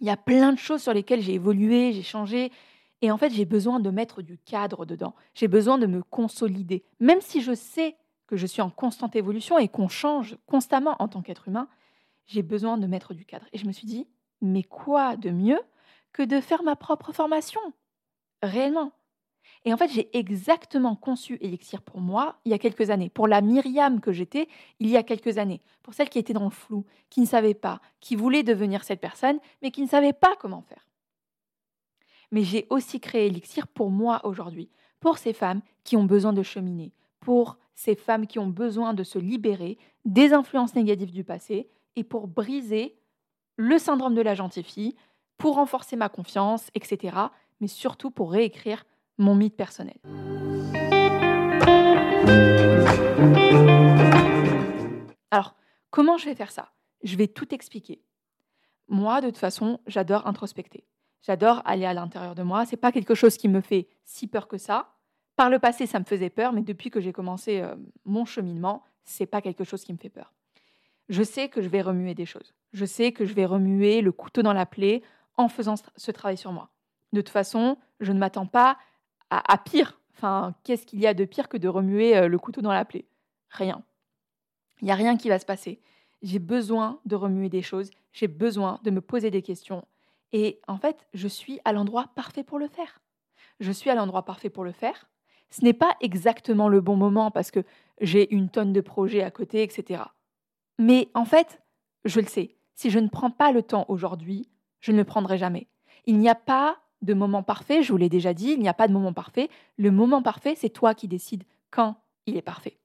Il 0.00 0.06
y 0.06 0.10
a 0.10 0.16
plein 0.16 0.52
de 0.52 0.58
choses 0.58 0.82
sur 0.82 0.92
lesquelles 0.92 1.22
j'ai 1.22 1.34
évolué, 1.34 1.92
j'ai 1.92 2.02
changé, 2.02 2.52
et 3.02 3.10
en 3.10 3.16
fait 3.16 3.30
j'ai 3.30 3.44
besoin 3.44 3.80
de 3.80 3.90
mettre 3.90 4.22
du 4.22 4.38
cadre 4.38 4.84
dedans. 4.84 5.14
J'ai 5.34 5.48
besoin 5.48 5.78
de 5.78 5.86
me 5.86 6.02
consolider. 6.02 6.84
Même 7.00 7.20
si 7.20 7.40
je 7.40 7.54
sais 7.54 7.96
que 8.26 8.36
je 8.36 8.46
suis 8.46 8.62
en 8.62 8.70
constante 8.70 9.16
évolution 9.16 9.58
et 9.58 9.68
qu'on 9.68 9.88
change 9.88 10.36
constamment 10.46 10.96
en 11.00 11.08
tant 11.08 11.22
qu'être 11.22 11.48
humain, 11.48 11.68
j'ai 12.26 12.42
besoin 12.42 12.78
de 12.78 12.86
mettre 12.86 13.14
du 13.14 13.24
cadre. 13.24 13.46
Et 13.52 13.58
je 13.58 13.66
me 13.66 13.72
suis 13.72 13.86
dit, 13.86 14.06
mais 14.40 14.62
quoi 14.62 15.16
de 15.16 15.30
mieux 15.30 15.60
que 16.12 16.22
de 16.22 16.40
faire 16.40 16.62
ma 16.62 16.76
propre 16.76 17.12
formation? 17.12 17.60
Réellement. 18.42 18.92
Et 19.64 19.72
en 19.74 19.76
fait, 19.76 19.90
j'ai 19.90 20.16
exactement 20.16 20.96
conçu 20.96 21.38
Elixir 21.40 21.82
pour 21.82 22.00
moi 22.00 22.38
il 22.44 22.50
y 22.50 22.54
a 22.54 22.58
quelques 22.58 22.90
années, 22.90 23.10
pour 23.10 23.28
la 23.28 23.40
Myriam 23.40 24.00
que 24.00 24.12
j'étais 24.12 24.48
il 24.78 24.88
y 24.88 24.96
a 24.96 25.02
quelques 25.02 25.38
années, 25.38 25.60
pour 25.82 25.94
celle 25.94 26.08
qui 26.08 26.18
était 26.18 26.32
dans 26.32 26.44
le 26.44 26.50
flou, 26.50 26.86
qui 27.10 27.20
ne 27.20 27.26
savait 27.26 27.54
pas, 27.54 27.80
qui 28.00 28.16
voulait 28.16 28.42
devenir 28.42 28.84
cette 28.84 29.00
personne, 29.00 29.38
mais 29.62 29.70
qui 29.70 29.82
ne 29.82 29.88
savait 29.88 30.12
pas 30.12 30.34
comment 30.40 30.62
faire. 30.62 30.86
Mais 32.32 32.42
j'ai 32.42 32.66
aussi 32.70 33.00
créé 33.00 33.26
Elixir 33.26 33.66
pour 33.66 33.90
moi 33.90 34.20
aujourd'hui, 34.24 34.70
pour 35.00 35.18
ces 35.18 35.32
femmes 35.32 35.62
qui 35.84 35.96
ont 35.96 36.04
besoin 36.04 36.32
de 36.32 36.42
cheminer, 36.42 36.92
pour 37.18 37.58
ces 37.74 37.96
femmes 37.96 38.26
qui 38.26 38.38
ont 38.38 38.46
besoin 38.46 38.94
de 38.94 39.02
se 39.02 39.18
libérer 39.18 39.78
des 40.04 40.32
influences 40.32 40.74
négatives 40.74 41.12
du 41.12 41.24
passé 41.24 41.68
et 41.96 42.04
pour 42.04 42.28
briser 42.28 42.96
le 43.60 43.78
syndrome 43.78 44.14
de 44.14 44.22
la 44.22 44.34
gentille 44.34 44.62
fille, 44.62 44.96
pour 45.36 45.56
renforcer 45.56 45.94
ma 45.94 46.08
confiance, 46.08 46.70
etc. 46.74 47.16
Mais 47.60 47.66
surtout 47.66 48.10
pour 48.10 48.32
réécrire 48.32 48.86
mon 49.18 49.34
mythe 49.34 49.54
personnel. 49.54 49.98
Alors, 55.30 55.54
comment 55.90 56.16
je 56.16 56.24
vais 56.24 56.34
faire 56.34 56.50
ça? 56.50 56.72
Je 57.02 57.16
vais 57.16 57.28
tout 57.28 57.54
expliquer. 57.54 58.02
Moi, 58.88 59.20
de 59.20 59.26
toute 59.26 59.36
façon, 59.36 59.78
j'adore 59.86 60.26
introspecter. 60.26 60.84
J'adore 61.20 61.60
aller 61.66 61.84
à 61.84 61.92
l'intérieur 61.92 62.34
de 62.34 62.42
moi. 62.42 62.64
C'est 62.64 62.78
pas 62.78 62.92
quelque 62.92 63.14
chose 63.14 63.36
qui 63.36 63.48
me 63.48 63.60
fait 63.60 63.88
si 64.04 64.26
peur 64.26 64.48
que 64.48 64.56
ça. 64.56 64.94
Par 65.36 65.50
le 65.50 65.58
passé, 65.58 65.86
ça 65.86 65.98
me 65.98 66.04
faisait 66.04 66.30
peur, 66.30 66.54
mais 66.54 66.62
depuis 66.62 66.90
que 66.90 67.00
j'ai 67.00 67.12
commencé 67.12 67.60
euh, 67.60 67.76
mon 68.06 68.24
cheminement, 68.24 68.84
c'est 69.04 69.26
pas 69.26 69.42
quelque 69.42 69.64
chose 69.64 69.84
qui 69.84 69.92
me 69.92 69.98
fait 69.98 70.08
peur. 70.08 70.32
Je 71.10 71.22
sais 71.22 71.50
que 71.50 71.60
je 71.60 71.68
vais 71.68 71.82
remuer 71.82 72.14
des 72.14 72.26
choses. 72.26 72.54
Je 72.72 72.84
sais 72.84 73.12
que 73.12 73.24
je 73.24 73.34
vais 73.34 73.44
remuer 73.44 74.00
le 74.00 74.12
couteau 74.12 74.42
dans 74.42 74.52
la 74.52 74.66
plaie 74.66 75.02
en 75.36 75.48
faisant 75.48 75.74
ce 75.96 76.10
travail 76.10 76.36
sur 76.36 76.52
moi. 76.52 76.70
De 77.12 77.20
toute 77.20 77.30
façon, 77.30 77.76
je 77.98 78.12
ne 78.12 78.18
m'attends 78.18 78.46
pas 78.46 78.78
à, 79.30 79.58
pire. 79.58 80.00
Enfin, 80.16 80.54
qu'est-ce 80.64 80.86
qu'il 80.86 81.00
y 81.00 81.06
a 81.06 81.14
de 81.14 81.24
pire 81.24 81.48
que 81.48 81.56
de 81.56 81.68
remuer 81.68 82.16
euh, 82.16 82.28
le 82.28 82.38
couteau 82.38 82.60
dans 82.60 82.72
la 82.72 82.84
plaie? 82.84 83.06
Rien. 83.48 83.82
Il 84.80 84.86
n'y 84.86 84.90
a 84.90 84.96
rien 84.96 85.16
qui 85.16 85.28
va 85.28 85.38
se 85.38 85.46
passer. 85.46 85.80
J'ai 86.22 86.38
besoin 86.38 87.00
de 87.06 87.16
remuer 87.16 87.48
des 87.48 87.62
choses, 87.62 87.90
j'ai 88.12 88.28
besoin 88.28 88.80
de 88.84 88.90
me 88.90 89.00
poser 89.00 89.30
des 89.30 89.42
questions. 89.42 89.86
Et 90.32 90.60
en 90.68 90.76
fait, 90.76 91.06
je 91.14 91.28
suis 91.28 91.60
à 91.64 91.72
l'endroit 91.72 92.10
parfait 92.14 92.44
pour 92.44 92.58
le 92.58 92.68
faire. 92.68 93.00
Je 93.58 93.72
suis 93.72 93.90
à 93.90 93.94
l'endroit 93.94 94.24
parfait 94.24 94.50
pour 94.50 94.64
le 94.64 94.72
faire. 94.72 95.08
Ce 95.50 95.64
n'est 95.64 95.72
pas 95.72 95.96
exactement 96.00 96.68
le 96.68 96.80
bon 96.80 96.96
moment 96.96 97.30
parce 97.30 97.50
que 97.50 97.64
j'ai 98.00 98.32
une 98.32 98.48
tonne 98.48 98.72
de 98.72 98.80
projets 98.80 99.22
à 99.22 99.30
côté, 99.30 99.62
etc. 99.62 100.02
Mais 100.78 101.08
en 101.14 101.24
fait, 101.24 101.60
je 102.04 102.20
le 102.20 102.26
sais, 102.26 102.56
si 102.80 102.88
je 102.88 102.98
ne 102.98 103.08
prends 103.08 103.30
pas 103.30 103.52
le 103.52 103.62
temps 103.62 103.84
aujourd'hui, 103.88 104.48
je 104.80 104.90
ne 104.92 104.96
le 104.96 105.04
prendrai 105.04 105.36
jamais. 105.36 105.66
Il 106.06 106.16
n'y 106.16 106.30
a 106.30 106.34
pas 106.34 106.78
de 107.02 107.12
moment 107.12 107.42
parfait, 107.42 107.82
je 107.82 107.92
vous 107.92 107.98
l'ai 107.98 108.08
déjà 108.08 108.32
dit, 108.32 108.52
il 108.52 108.58
n'y 108.58 108.70
a 108.70 108.74
pas 108.74 108.88
de 108.88 108.94
moment 108.94 109.12
parfait. 109.12 109.50
Le 109.76 109.90
moment 109.90 110.22
parfait, 110.22 110.54
c'est 110.56 110.70
toi 110.70 110.94
qui 110.94 111.06
décides 111.06 111.44
quand 111.70 111.96
il 112.24 112.38
est 112.38 112.42
parfait. 112.42 112.78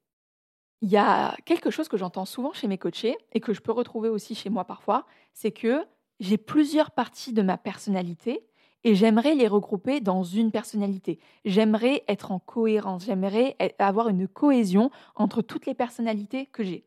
Il 0.81 0.89
y 0.89 0.97
a 0.97 1.37
quelque 1.45 1.69
chose 1.69 1.87
que 1.87 1.95
j'entends 1.95 2.25
souvent 2.25 2.51
chez 2.51 2.67
mes 2.67 2.77
coachés 2.77 3.15
et 3.31 3.39
que 3.39 3.53
je 3.53 3.61
peux 3.61 3.71
retrouver 3.71 4.09
aussi 4.09 4.35
chez 4.35 4.49
moi 4.49 4.65
parfois, 4.65 5.05
c'est 5.31 5.51
que 5.51 5.85
j'ai 6.19 6.37
plusieurs 6.37 6.91
parties 6.91 7.31
de 7.31 7.41
ma 7.41 7.57
personnalité 7.57 8.45
et 8.83 8.95
j'aimerais 8.95 9.33
les 9.33 9.47
regrouper 9.47 10.01
dans 10.01 10.23
une 10.23 10.51
personnalité. 10.51 11.19
J'aimerais 11.45 12.03
être 12.09 12.33
en 12.33 12.39
cohérence, 12.39 13.05
j'aimerais 13.05 13.55
avoir 13.79 14.09
une 14.09 14.27
cohésion 14.27 14.91
entre 15.15 15.41
toutes 15.41 15.65
les 15.65 15.73
personnalités 15.73 16.47
que 16.47 16.65
j'ai. 16.65 16.85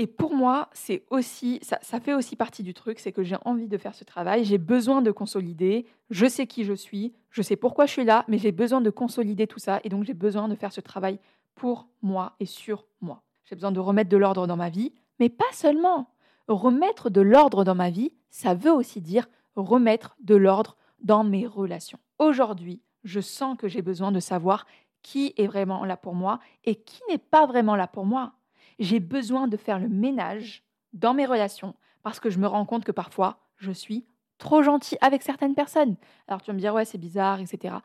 Et 0.00 0.06
pour 0.06 0.32
moi, 0.32 0.70
ça, 0.72 2.00
fait 2.00 2.14
aussi 2.14 2.36
partie 2.36 2.62
du 2.62 2.72
truc, 2.72 3.00
c'est 3.00 3.10
que 3.10 3.24
j'ai 3.24 3.36
envie 3.44 3.66
de 3.66 3.76
faire 3.76 3.96
ce 3.96 4.04
travail, 4.04 4.44
j'ai 4.44 4.56
besoin 4.56 5.02
de 5.02 5.10
consolider, 5.10 5.86
je 6.10 6.26
sais 6.26 6.46
qui 6.46 6.62
je 6.62 6.72
suis, 6.72 7.12
je 7.30 7.42
sais 7.42 7.56
pourquoi 7.56 7.86
je 7.86 7.92
suis 7.92 8.04
là, 8.04 8.24
mais 8.28 8.38
j'ai 8.38 8.52
besoin 8.52 8.80
de 8.80 8.90
consolider 8.90 9.48
tout 9.48 9.58
ça, 9.58 9.80
et 9.82 9.88
donc 9.88 10.04
j'ai 10.04 10.14
besoin 10.14 10.46
de 10.46 10.54
faire 10.54 10.72
ce 10.72 10.80
travail 10.80 11.18
pour 11.56 11.88
moi 12.00 12.36
et 12.38 12.46
sur 12.46 12.86
moi. 13.00 13.24
J'ai 13.44 13.56
besoin 13.56 13.72
de 13.72 13.80
remettre 13.80 14.08
de 14.08 14.16
l'ordre 14.16 14.46
dans 14.46 14.56
ma 14.56 14.70
vie, 14.70 14.92
mais 15.18 15.28
pas 15.28 15.50
seulement. 15.52 16.10
Remettre 16.46 17.10
de 17.10 17.20
l'ordre 17.20 17.64
dans 17.64 17.74
ma 17.74 17.90
vie, 17.90 18.12
ça 18.30 18.54
veut 18.54 18.72
aussi 18.72 19.00
dire 19.00 19.26
remettre 19.56 20.16
de 20.20 20.36
l'ordre 20.36 20.76
dans 21.00 21.24
mes 21.24 21.46
relations. 21.46 21.98
Aujourd'hui, 22.20 22.80
je 23.02 23.20
sens 23.20 23.58
que 23.58 23.66
j'ai 23.66 23.82
besoin 23.82 24.12
de 24.12 24.20
savoir 24.20 24.64
qui 25.02 25.34
est 25.36 25.46
vraiment 25.46 25.84
là 25.84 25.96
pour 25.96 26.14
moi 26.14 26.38
et 26.64 26.76
qui 26.76 27.00
n'est 27.08 27.18
pas 27.18 27.46
vraiment 27.46 27.74
là 27.74 27.88
pour 27.88 28.04
moi 28.04 28.34
j'ai 28.78 29.00
besoin 29.00 29.48
de 29.48 29.56
faire 29.56 29.78
le 29.78 29.88
ménage 29.88 30.64
dans 30.92 31.14
mes 31.14 31.26
relations 31.26 31.74
parce 32.02 32.20
que 32.20 32.30
je 32.30 32.38
me 32.38 32.46
rends 32.46 32.64
compte 32.64 32.84
que 32.84 32.92
parfois, 32.92 33.38
je 33.56 33.72
suis 33.72 34.06
trop 34.38 34.62
gentil 34.62 34.96
avec 35.00 35.22
certaines 35.22 35.54
personnes. 35.54 35.96
Alors 36.28 36.42
tu 36.42 36.50
vas 36.50 36.54
me 36.54 36.60
dire, 36.60 36.74
ouais, 36.74 36.84
c'est 36.84 36.98
bizarre, 36.98 37.40
etc. 37.40 37.76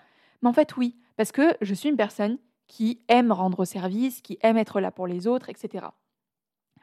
Mais 0.41 0.49
en 0.49 0.53
fait, 0.53 0.77
oui, 0.77 0.95
parce 1.17 1.31
que 1.31 1.55
je 1.61 1.73
suis 1.73 1.89
une 1.89 1.97
personne 1.97 2.37
qui 2.67 3.01
aime 3.07 3.31
rendre 3.31 3.65
service, 3.65 4.21
qui 4.21 4.37
aime 4.41 4.57
être 4.57 4.79
là 4.79 4.91
pour 4.91 5.07
les 5.07 5.27
autres, 5.27 5.49
etc. 5.49 5.87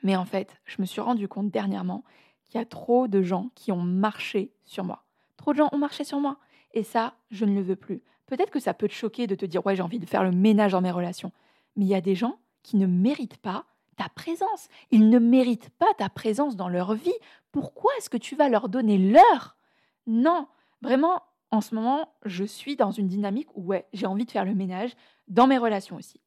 Mais 0.02 0.16
en 0.16 0.24
fait, 0.24 0.56
je 0.64 0.76
me 0.80 0.86
suis 0.86 1.00
rendu 1.00 1.28
compte 1.28 1.50
dernièrement 1.50 2.04
qu'il 2.48 2.58
y 2.58 2.62
a 2.62 2.66
trop 2.66 3.08
de 3.08 3.22
gens 3.22 3.50
qui 3.54 3.72
ont 3.72 3.82
marché 3.82 4.52
sur 4.64 4.84
moi. 4.84 5.04
Trop 5.36 5.52
de 5.52 5.58
gens 5.58 5.68
ont 5.72 5.78
marché 5.78 6.04
sur 6.04 6.20
moi. 6.20 6.38
Et 6.72 6.82
ça, 6.82 7.14
je 7.30 7.44
ne 7.44 7.54
le 7.54 7.62
veux 7.62 7.76
plus. 7.76 8.02
Peut-être 8.26 8.50
que 8.50 8.60
ça 8.60 8.74
peut 8.74 8.88
te 8.88 8.94
choquer 8.94 9.26
de 9.26 9.34
te 9.34 9.46
dire, 9.46 9.64
ouais, 9.64 9.76
j'ai 9.76 9.82
envie 9.82 9.98
de 9.98 10.06
faire 10.06 10.22
le 10.22 10.32
ménage 10.32 10.72
dans 10.72 10.80
mes 10.80 10.90
relations. 10.90 11.32
Mais 11.76 11.84
il 11.84 11.88
y 11.88 11.94
a 11.94 12.00
des 12.00 12.14
gens 12.14 12.38
qui 12.62 12.76
ne 12.76 12.86
méritent 12.86 13.38
pas 13.38 13.64
ta 14.00 14.08
présence. 14.08 14.70
Ils 14.90 15.10
ne 15.10 15.18
méritent 15.18 15.68
pas 15.68 15.92
ta 15.98 16.08
présence 16.08 16.56
dans 16.56 16.70
leur 16.70 16.94
vie. 16.94 17.12
Pourquoi 17.52 17.92
est-ce 17.98 18.08
que 18.08 18.16
tu 18.16 18.34
vas 18.34 18.48
leur 18.48 18.70
donner 18.70 18.96
l'heure? 18.96 19.58
Non, 20.06 20.46
vraiment, 20.80 21.22
en 21.50 21.60
ce 21.60 21.74
moment, 21.74 22.08
je 22.24 22.44
suis 22.44 22.76
dans 22.76 22.92
une 22.92 23.08
dynamique 23.08 23.48
où 23.54 23.62
ouais, 23.62 23.86
j'ai 23.92 24.06
envie 24.06 24.24
de 24.24 24.30
faire 24.30 24.46
le 24.46 24.54
ménage 24.54 24.92
dans 25.28 25.46
mes 25.46 25.58
relations 25.58 25.96
aussi. 25.96 26.18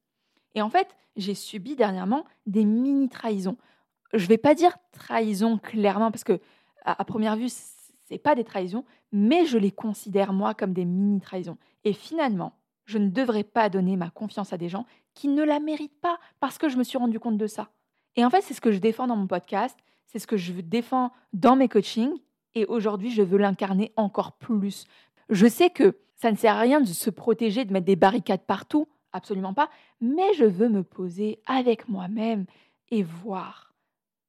Et 0.53 0.61
en 0.61 0.69
fait, 0.69 0.95
j'ai 1.15 1.33
subi 1.33 1.75
dernièrement 1.75 2.25
des 2.45 2.63
mini 2.63 3.09
trahisons. 3.09 3.57
Je 4.13 4.21
ne 4.21 4.29
vais 4.29 4.37
pas 4.37 4.53
dire 4.53 4.77
trahison 4.91 5.57
clairement 5.57 6.11
parce 6.11 6.23
que 6.23 6.39
à, 6.85 7.03
première 7.05 7.37
vue, 7.37 7.49
c'est 7.49 8.19
pas 8.19 8.35
des 8.35 8.43
trahisons, 8.43 8.85
mais 9.11 9.47
je 9.47 9.57
les 9.57 9.71
considère 9.71 10.31
moi 10.31 10.53
comme 10.53 10.73
des 10.73 10.85
mini 10.85 11.19
trahisons. 11.21 11.57
Et 11.85 11.93
finalement, 11.93 12.53
je 12.85 12.97
ne 12.97 13.09
devrais 13.09 13.43
pas 13.43 13.69
donner 13.69 13.95
ma 13.95 14.09
confiance 14.09 14.53
à 14.53 14.57
des 14.57 14.69
gens 14.69 14.85
qui 15.13 15.27
ne 15.27 15.43
la 15.43 15.59
méritent 15.59 15.99
pas 16.01 16.19
parce 16.39 16.57
que 16.57 16.69
je 16.69 16.77
me 16.77 16.83
suis 16.83 16.97
rendu 16.97 17.19
compte 17.19 17.37
de 17.37 17.47
ça. 17.47 17.69
Et 18.15 18.25
en 18.25 18.29
fait, 18.29 18.41
c'est 18.41 18.53
ce 18.53 18.61
que 18.61 18.71
je 18.71 18.79
défends 18.79 19.07
dans 19.07 19.15
mon 19.15 19.27
podcast, 19.27 19.77
c'est 20.07 20.19
ce 20.19 20.27
que 20.27 20.37
je 20.37 20.53
défends 20.53 21.11
dans 21.33 21.55
mes 21.55 21.69
coachings 21.69 22.19
et 22.55 22.65
aujourd'hui, 22.65 23.11
je 23.11 23.23
veux 23.23 23.37
l'incarner 23.37 23.91
encore 23.95 24.33
plus. 24.33 24.85
Je 25.29 25.47
sais 25.47 25.69
que 25.69 25.97
ça 26.15 26.31
ne 26.31 26.37
sert 26.37 26.55
à 26.55 26.61
rien 26.61 26.81
de 26.81 26.85
se 26.85 27.09
protéger, 27.09 27.65
de 27.65 27.73
mettre 27.73 27.85
des 27.85 27.95
barricades 27.95 28.45
partout, 28.45 28.87
absolument 29.11 29.53
pas, 29.53 29.69
mais 30.01 30.33
je 30.35 30.45
veux 30.45 30.69
me 30.69 30.83
poser 30.83 31.41
avec 31.45 31.89
moi-même 31.89 32.45
et 32.91 33.03
voir 33.03 33.73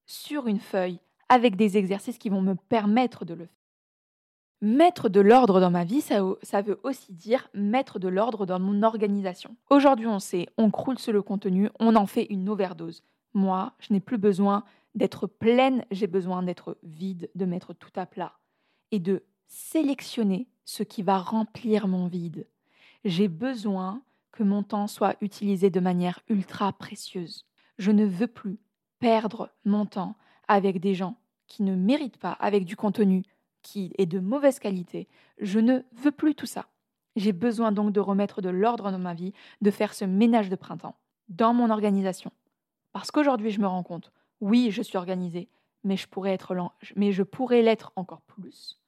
sur 0.07 0.47
une 0.47 0.61
feuille 0.61 1.01
avec 1.29 1.57
des 1.57 1.77
exercices 1.77 2.19
qui 2.19 2.29
vont 2.29 2.43
me 2.43 2.55
permettre 2.55 3.25
de 3.25 3.35
le 3.35 3.47
faire. 3.47 3.64
Mettre 4.65 5.11
de 5.11 5.21
l'ordre 5.21 5.61
dans 5.61 5.71
ma 5.71 5.85
vie, 5.85 6.01
ça, 6.01 6.63
veut 6.63 6.81
aussi 6.85 7.13
dire 7.13 7.51
mettre 7.53 7.99
de 7.99 8.09
l'ordre 8.09 8.47
dans 8.47 8.59
mon 8.59 8.83
organisation. 8.83 9.55
Aujourd'hui, 9.69 10.07
on 10.07 10.19
sait, 10.19 10.49
on 10.57 10.71
croule 10.71 10.99
sur 10.99 11.13
le 11.13 11.21
contenu, 11.21 11.69
on 11.81 11.95
en 11.97 12.07
fait 12.07 12.25
une 12.31 12.49
overdose. 12.49 13.03
Moi, 13.35 13.75
je 13.79 13.93
n'ai 13.93 14.01
plus 14.01 14.17
besoin 14.17 14.65
d'être 14.95 15.27
pleine, 15.27 15.85
j'ai 15.91 16.07
besoin 16.07 16.43
d'être 16.43 16.79
vide, 16.83 17.29
de 17.35 17.45
mettre 17.45 17.75
tout 17.75 17.91
à 17.95 18.07
plat 18.07 18.39
et 18.91 19.01
de 19.01 19.25
sélectionner 19.49 20.49
ce 20.65 20.83
qui 20.83 21.03
va 21.03 21.19
remplir 21.19 21.87
mon 21.87 22.07
vide. 22.07 22.47
J'ai 23.05 23.29
besoin 23.29 24.01
que 24.33 24.45
mon 24.45 24.63
temps 24.63 24.87
soit 24.87 25.17
utilisé 25.21 25.69
de 25.69 25.81
manière 25.81 26.21
ultra 26.31 26.73
précieuse. 26.73 27.45
Je 27.77 27.91
ne 27.91 28.07
veux 28.07 28.29
plus 28.29 28.59
perdre 28.99 29.51
mon 29.67 29.85
temps 29.85 30.17
avec 30.49 30.81
des 30.81 30.95
gens 30.95 31.19
qui 31.49 31.65
ne 31.65 31.77
méritent 31.77 32.17
pas, 32.17 32.33
avec 32.33 32.65
du 32.65 32.77
contenu 32.77 33.25
qui 33.65 33.93
est 33.99 34.07
de 34.07 34.21
mauvaise 34.21 34.61
qualité. 34.61 35.09
Je 35.39 35.59
ne 35.59 35.81
veux 35.93 36.13
plus 36.13 36.37
tout 36.37 36.47
ça. 36.47 36.67
J'ai 37.17 37.33
besoin 37.33 37.73
donc 37.73 37.93
de 37.93 38.01
remettre 38.01 38.43
de 38.43 38.51
l'ordre 38.51 38.93
dans 38.93 38.99
ma 38.99 39.15
vie, 39.15 39.33
de 39.61 39.71
faire 39.73 39.95
ce 39.95 40.05
ménage 40.05 40.51
de 40.51 40.57
printemps 40.57 40.97
dans 41.29 41.55
mon 41.55 41.71
organisation. 41.71 42.31
Parce 42.93 43.11
qu'aujourd'hui, 43.11 43.51
je 43.51 43.61
me 43.61 43.67
rends 43.67 43.83
compte, 43.83 44.13
oui, 44.41 44.71
je 44.71 44.83
suis 44.83 44.99
organisée, 44.99 45.49
mais 45.83 45.97
je 45.97 46.07
pourrais 46.07 46.33
être 46.33 46.55
mais 46.95 47.13
je 47.13 47.23
pourrais 47.23 47.63
l'être 47.63 47.93
encore 47.97 48.21
plus. 48.21 48.79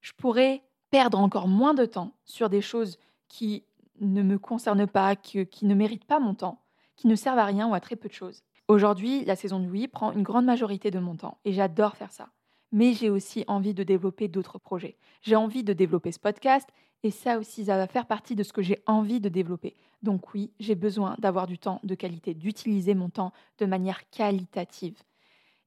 Je 0.00 0.12
pourrais 0.12 0.62
perdre 0.90 1.18
encore 1.18 1.48
moins 1.48 1.74
de 1.74 1.84
temps 1.84 2.14
sur 2.24 2.48
des 2.48 2.60
choses 2.60 2.98
qui 3.28 3.64
ne 4.00 4.22
me 4.22 4.38
concernent 4.38 4.86
pas, 4.86 5.16
qui, 5.16 5.46
ne 5.62 5.74
méritent 5.74 6.04
pas 6.04 6.20
mon 6.20 6.34
temps, 6.34 6.62
qui 6.96 7.08
ne 7.08 7.14
servent 7.14 7.38
à 7.38 7.44
rien 7.44 7.68
ou 7.68 7.74
à 7.74 7.80
très 7.80 7.96
peu 7.96 8.08
de 8.08 8.14
choses. 8.14 8.42
Aujourd'hui, 8.68 9.24
la 9.24 9.36
saison 9.36 9.58
du 9.58 9.68
oui 9.68 9.88
prend 9.88 10.12
une 10.12 10.22
grande 10.22 10.44
majorité 10.44 10.90
de 10.90 10.98
mon 10.98 11.16
temps 11.16 11.38
et 11.44 11.52
j'adore 11.52 11.96
faire 11.96 12.12
ça 12.12 12.28
mais 12.72 12.94
j'ai 12.94 13.10
aussi 13.10 13.44
envie 13.46 13.74
de 13.74 13.84
développer 13.84 14.28
d'autres 14.28 14.58
projets. 14.58 14.96
J'ai 15.20 15.36
envie 15.36 15.62
de 15.62 15.72
développer 15.72 16.10
ce 16.10 16.18
podcast 16.18 16.68
et 17.02 17.10
ça 17.10 17.38
aussi, 17.38 17.66
ça 17.66 17.76
va 17.76 17.86
faire 17.86 18.06
partie 18.06 18.34
de 18.34 18.42
ce 18.42 18.52
que 18.52 18.62
j'ai 18.62 18.82
envie 18.86 19.20
de 19.20 19.28
développer. 19.28 19.76
Donc 20.02 20.34
oui, 20.34 20.52
j'ai 20.58 20.74
besoin 20.74 21.16
d'avoir 21.18 21.46
du 21.46 21.58
temps 21.58 21.80
de 21.84 21.94
qualité, 21.94 22.34
d'utiliser 22.34 22.94
mon 22.94 23.08
temps 23.08 23.32
de 23.58 23.66
manière 23.66 24.08
qualitative. 24.10 24.96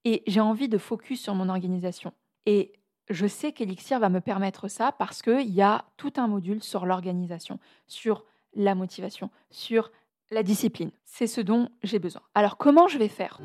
Et 0.04 0.24
j'ai 0.28 0.42
envie 0.42 0.70
de 0.70 0.78
focus 0.78 1.22
sur 1.22 1.36
mon 1.36 1.50
organisation. 1.50 2.14
Et 2.46 2.74
je 3.10 3.28
sais 3.28 3.52
qu'Elixir 3.52 4.00
va 4.00 4.10
me 4.10 4.22
permettre 4.22 4.68
ça 4.68 4.92
parce 4.92 5.22
qu'il 5.22 5.52
y 5.52 5.62
a 5.62 5.86
tout 5.98 6.14
un 6.18 6.28
module 6.28 6.64
sur 6.64 6.86
l'organisation, 6.86 7.60
sur 7.88 8.24
la 8.54 8.76
motivation, 8.76 9.30
sur 9.52 9.92
la 10.32 10.44
discipline. 10.44 10.92
C'est 11.06 11.28
ce 11.28 11.42
dont 11.42 11.70
j'ai 11.84 12.00
besoin. 12.00 12.22
Alors 12.34 12.58
comment 12.58 12.88
je 12.88 12.98
vais 12.98 13.10
faire? 13.10 13.40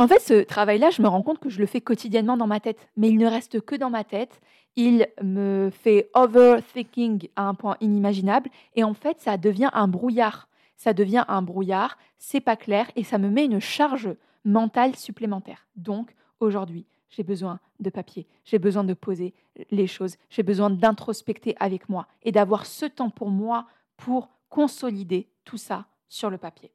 En 0.00 0.06
fait, 0.06 0.20
ce 0.20 0.44
travail-là, 0.44 0.90
je 0.90 1.02
me 1.02 1.08
rends 1.08 1.22
compte 1.22 1.40
que 1.40 1.50
je 1.50 1.58
le 1.58 1.66
fais 1.66 1.80
quotidiennement 1.80 2.36
dans 2.36 2.46
ma 2.46 2.60
tête, 2.60 2.78
mais 2.96 3.08
il 3.08 3.18
ne 3.18 3.26
reste 3.26 3.60
que 3.60 3.74
dans 3.74 3.90
ma 3.90 4.04
tête. 4.04 4.40
Il 4.76 5.08
me 5.22 5.70
fait 5.70 6.08
overthinking 6.14 7.28
à 7.34 7.48
un 7.48 7.54
point 7.54 7.76
inimaginable, 7.80 8.48
et 8.76 8.84
en 8.84 8.94
fait, 8.94 9.20
ça 9.20 9.36
devient 9.36 9.70
un 9.72 9.88
brouillard. 9.88 10.48
Ça 10.76 10.92
devient 10.92 11.24
un 11.26 11.42
brouillard, 11.42 11.98
c'est 12.16 12.40
pas 12.40 12.56
clair, 12.56 12.88
et 12.94 13.02
ça 13.02 13.18
me 13.18 13.28
met 13.28 13.44
une 13.44 13.60
charge 13.60 14.08
mentale 14.44 14.94
supplémentaire. 14.94 15.66
Donc, 15.74 16.14
aujourd'hui, 16.38 16.86
j'ai 17.10 17.24
besoin 17.24 17.58
de 17.80 17.90
papier, 17.90 18.28
j'ai 18.44 18.60
besoin 18.60 18.84
de 18.84 18.94
poser 18.94 19.34
les 19.70 19.88
choses, 19.88 20.16
j'ai 20.30 20.44
besoin 20.44 20.70
d'introspecter 20.70 21.56
avec 21.58 21.88
moi 21.88 22.06
et 22.22 22.30
d'avoir 22.30 22.64
ce 22.66 22.86
temps 22.86 23.10
pour 23.10 23.30
moi 23.30 23.66
pour 23.96 24.28
consolider 24.48 25.28
tout 25.44 25.56
ça 25.56 25.86
sur 26.08 26.30
le 26.30 26.38
papier. 26.38 26.70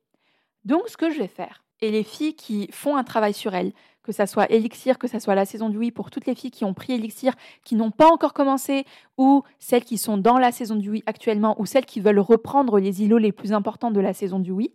Donc, 0.65 0.87
ce 0.87 0.97
que 0.97 1.09
je 1.09 1.19
vais 1.19 1.27
faire, 1.27 1.63
et 1.81 1.91
les 1.91 2.03
filles 2.03 2.35
qui 2.35 2.69
font 2.71 2.95
un 2.95 3.03
travail 3.03 3.33
sur 3.33 3.53
elles, 3.53 3.73
que 4.03 4.11
ça 4.11 4.27
soit 4.27 4.51
Elixir, 4.51 4.99
que 4.99 5.07
ça 5.07 5.19
soit 5.19 5.35
la 5.35 5.45
saison 5.45 5.69
du 5.69 5.77
oui, 5.77 5.91
pour 5.91 6.11
toutes 6.11 6.25
les 6.25 6.35
filles 6.35 6.51
qui 6.51 6.65
ont 6.65 6.73
pris 6.73 6.93
Elixir, 6.93 7.33
qui 7.63 7.75
n'ont 7.75 7.91
pas 7.91 8.09
encore 8.09 8.33
commencé, 8.33 8.85
ou 9.17 9.43
celles 9.59 9.85
qui 9.85 9.97
sont 9.97 10.17
dans 10.17 10.37
la 10.37 10.51
saison 10.51 10.75
du 10.75 10.89
oui 10.89 11.03
actuellement, 11.05 11.59
ou 11.59 11.65
celles 11.65 11.85
qui 11.85 12.01
veulent 12.01 12.19
reprendre 12.19 12.79
les 12.79 13.03
îlots 13.03 13.17
les 13.17 13.31
plus 13.31 13.53
importants 13.53 13.91
de 13.91 14.01
la 14.01 14.13
saison 14.13 14.39
du 14.39 14.51
oui, 14.51 14.73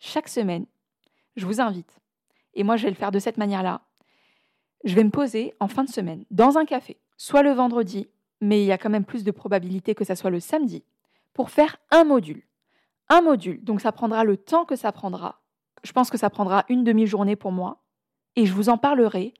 chaque 0.00 0.28
semaine, 0.28 0.66
je 1.36 1.46
vous 1.46 1.60
invite, 1.60 2.00
et 2.54 2.64
moi 2.64 2.76
je 2.76 2.84
vais 2.84 2.90
le 2.90 2.96
faire 2.96 3.12
de 3.12 3.20
cette 3.20 3.38
manière-là, 3.38 3.80
je 4.84 4.94
vais 4.94 5.04
me 5.04 5.10
poser 5.10 5.54
en 5.60 5.68
fin 5.68 5.84
de 5.84 5.88
semaine 5.88 6.24
dans 6.30 6.58
un 6.58 6.64
café, 6.64 6.98
soit 7.16 7.42
le 7.42 7.52
vendredi, 7.52 8.08
mais 8.40 8.62
il 8.62 8.66
y 8.66 8.72
a 8.72 8.78
quand 8.78 8.90
même 8.90 9.04
plus 9.04 9.24
de 9.24 9.30
probabilité 9.30 9.94
que 9.94 10.04
ça 10.04 10.16
soit 10.16 10.30
le 10.30 10.40
samedi, 10.40 10.84
pour 11.32 11.50
faire 11.50 11.76
un 11.90 12.04
module. 12.04 12.42
Un 13.08 13.20
module, 13.20 13.62
donc 13.62 13.80
ça 13.80 13.92
prendra 13.92 14.24
le 14.24 14.36
temps 14.36 14.64
que 14.64 14.76
ça 14.76 14.92
prendra. 14.92 15.42
Je 15.82 15.92
pense 15.92 16.10
que 16.10 16.18
ça 16.18 16.30
prendra 16.30 16.64
une 16.68 16.84
demi-journée 16.84 17.36
pour 17.36 17.52
moi, 17.52 17.84
et 18.36 18.46
je 18.46 18.52
vous 18.52 18.68
en 18.68 18.78
parlerai 18.78 19.34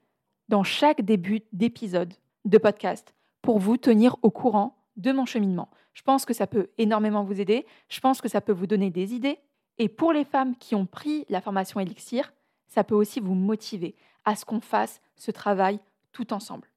dans 0.49 0.63
chaque 0.63 1.01
début 1.01 1.43
d'épisode 1.53 2.13
de 2.45 2.59
podcast 2.59 3.15
pour 3.41 3.59
vous 3.59 3.77
tenir 3.77 4.17
au 4.23 4.31
courant 4.31 4.77
de 4.97 5.13
mon 5.13 5.25
cheminement. 5.25 5.71
Je 5.95 6.03
pense 6.03 6.25
que 6.25 6.35
ça 6.35 6.47
peut 6.47 6.71
énormément 6.77 7.25
vous 7.25 7.41
aider, 7.41 7.67
je 7.89 8.01
pense 8.01 8.21
que 8.21 8.29
ça 8.29 8.41
peut 8.41 8.53
vous 8.53 8.67
donner 8.67 8.91
des 8.91 9.15
idées, 9.15 9.39
et 9.79 9.89
pour 9.89 10.13
les 10.13 10.25
femmes 10.25 10.57
qui 10.57 10.75
ont 10.75 10.87
pris 10.87 11.25
la 11.29 11.41
formation 11.41 11.81
Elixir, 11.81 12.33
ça 12.69 12.85
peut 12.85 12.95
aussi 12.95 13.21
vous 13.21 13.35
motiver 13.35 13.97
à 14.25 14.37
ce 14.37 14.45
qu'on 14.45 14.61
fasse 14.61 15.01
ce 15.17 15.31
travail 15.31 15.81
tout 16.13 16.33
ensemble. 16.33 16.69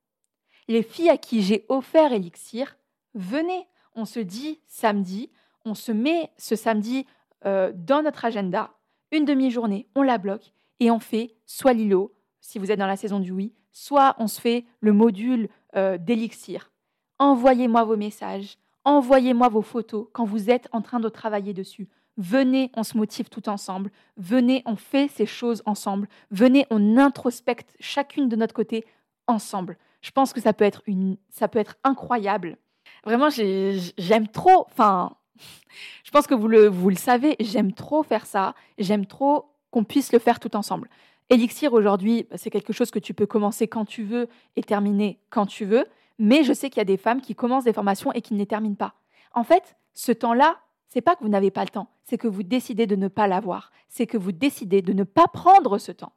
Les 0.67 0.83
filles 0.83 1.09
à 1.09 1.17
qui 1.17 1.41
j'ai 1.41 1.65
offert 1.69 2.11
Elixir, 2.11 2.77
venez, 3.13 3.67
on 3.95 4.05
se 4.05 4.19
dit 4.19 4.61
samedi, 4.67 5.31
on 5.67 5.75
se 5.75 5.91
met 5.91 6.31
ce 6.37 6.55
samedi 6.55 7.05
euh, 7.45 7.71
dans 7.75 8.01
notre 8.01 8.25
agenda, 8.25 8.71
une 9.11 9.25
demi-journée, 9.25 9.87
on 9.95 10.01
la 10.01 10.17
bloque 10.17 10.53
et 10.79 10.89
on 10.89 10.99
fait 10.99 11.35
soit 11.45 11.73
l'îlot, 11.73 12.13
si 12.39 12.57
vous 12.57 12.71
êtes 12.71 12.79
dans 12.79 12.87
la 12.87 12.97
saison 12.97 13.19
du 13.19 13.31
oui, 13.31 13.53
soit 13.71 14.15
on 14.17 14.27
se 14.27 14.39
fait 14.39 14.65
le 14.79 14.93
module 14.93 15.49
euh, 15.75 15.97
d'Elixir. 15.97 16.71
Envoyez-moi 17.19 17.83
vos 17.83 17.97
messages, 17.97 18.57
envoyez-moi 18.85 19.49
vos 19.49 19.61
photos 19.61 20.07
quand 20.13 20.25
vous 20.25 20.49
êtes 20.49 20.69
en 20.71 20.81
train 20.81 20.99
de 20.99 21.09
travailler 21.09 21.53
dessus. 21.53 21.89
Venez, 22.17 22.71
on 22.75 22.83
se 22.83 22.97
motive 22.97 23.29
tout 23.29 23.47
ensemble. 23.49 23.91
Venez, 24.15 24.63
on 24.65 24.75
fait 24.75 25.07
ces 25.09 25.27
choses 25.27 25.61
ensemble. 25.65 26.07
Venez, 26.31 26.65
on 26.71 26.97
introspecte 26.97 27.69
chacune 27.79 28.27
de 28.27 28.35
notre 28.35 28.55
côté 28.55 28.85
ensemble. 29.27 29.77
Je 30.01 30.11
pense 30.11 30.33
que 30.33 30.41
ça 30.41 30.53
peut 30.53 30.65
être, 30.65 30.81
une, 30.87 31.17
ça 31.29 31.47
peut 31.47 31.59
être 31.59 31.75
incroyable. 31.83 32.57
Vraiment, 33.03 33.29
j'aime 33.29 34.27
trop. 34.27 34.65
Enfin, 34.67 35.15
je 36.03 36.11
pense 36.11 36.27
que 36.27 36.33
vous 36.33 36.47
le, 36.47 36.95
savez, 36.95 37.35
j'aime 37.39 37.73
trop 37.73 38.03
faire 38.03 38.25
ça. 38.25 38.55
J'aime 38.77 39.05
trop 39.05 39.51
qu'on 39.71 39.83
puisse 39.83 40.11
le 40.13 40.19
faire 40.19 40.39
tout 40.39 40.55
ensemble. 40.55 40.89
Elixir, 41.29 41.73
aujourd'hui, 41.73 42.25
bah, 42.29 42.37
c'est 42.37 42.49
quelque 42.49 42.73
chose 42.73 42.91
que 42.91 42.99
tu 42.99 43.13
peux 43.13 43.25
commencer 43.25 43.67
quand 43.67 43.85
tu 43.85 44.03
veux 44.03 44.29
et 44.55 44.63
terminer 44.63 45.19
quand 45.29 45.45
tu 45.45 45.65
veux. 45.65 45.85
Mais 46.19 46.43
je 46.43 46.53
sais 46.53 46.69
qu'il 46.69 46.77
y 46.77 46.81
a 46.81 46.85
des 46.85 46.97
femmes 46.97 47.21
qui 47.21 47.35
commencent 47.35 47.65
des 47.65 47.73
formations 47.73 48.11
et 48.13 48.21
qui 48.21 48.33
ne 48.33 48.39
les 48.39 48.45
terminent 48.45 48.75
pas. 48.75 48.95
En 49.33 49.43
fait, 49.43 49.75
ce 49.93 50.11
temps-là, 50.11 50.57
c'est 50.87 51.01
pas 51.01 51.15
que 51.15 51.23
vous 51.23 51.29
n'avez 51.29 51.51
pas 51.51 51.63
le 51.63 51.69
temps, 51.69 51.89
c'est 52.03 52.17
que 52.17 52.27
vous 52.27 52.43
décidez 52.43 52.87
de 52.87 52.95
ne 52.95 53.07
pas 53.07 53.27
l'avoir, 53.27 53.71
c'est 53.89 54.07
que 54.07 54.17
vous 54.17 54.31
décidez 54.31 54.81
de 54.81 54.93
ne 54.93 55.03
pas 55.03 55.27
prendre 55.27 55.77
ce 55.77 55.91
temps. 55.91 56.13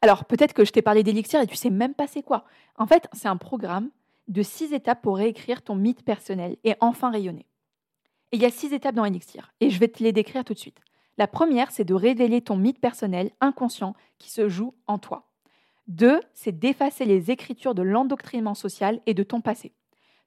Alors 0.00 0.24
peut-être 0.24 0.52
que 0.52 0.64
je 0.64 0.72
t'ai 0.72 0.82
parlé 0.82 1.02
d'Elixir 1.02 1.40
et 1.40 1.46
tu 1.46 1.56
sais 1.56 1.70
même 1.70 1.94
pas 1.94 2.06
c'est 2.06 2.22
quoi. 2.22 2.44
En 2.76 2.86
fait, 2.86 3.08
c'est 3.12 3.28
un 3.28 3.36
programme 3.36 3.90
de 4.28 4.42
six 4.42 4.72
étapes 4.72 5.02
pour 5.02 5.16
réécrire 5.16 5.62
ton 5.62 5.74
mythe 5.74 6.04
personnel 6.04 6.56
et 6.64 6.74
enfin 6.80 7.10
rayonner. 7.10 7.46
Il 8.32 8.40
y 8.40 8.46
a 8.46 8.50
six 8.50 8.72
étapes 8.72 8.94
dans 8.94 9.04
Elixir 9.04 9.52
et 9.60 9.68
je 9.68 9.78
vais 9.78 9.88
te 9.88 10.02
les 10.02 10.12
décrire 10.12 10.44
tout 10.44 10.54
de 10.54 10.58
suite. 10.58 10.80
La 11.18 11.26
première, 11.26 11.70
c'est 11.70 11.84
de 11.84 11.92
révéler 11.92 12.40
ton 12.40 12.56
mythe 12.56 12.80
personnel 12.80 13.30
inconscient 13.42 13.94
qui 14.18 14.30
se 14.30 14.48
joue 14.48 14.74
en 14.86 14.98
toi. 14.98 15.28
Deux, 15.86 16.20
c'est 16.32 16.58
d'effacer 16.58 17.04
les 17.04 17.30
écritures 17.30 17.74
de 17.74 17.82
l'endoctrinement 17.82 18.54
social 18.54 19.00
et 19.04 19.12
de 19.12 19.22
ton 19.22 19.42
passé. 19.42 19.72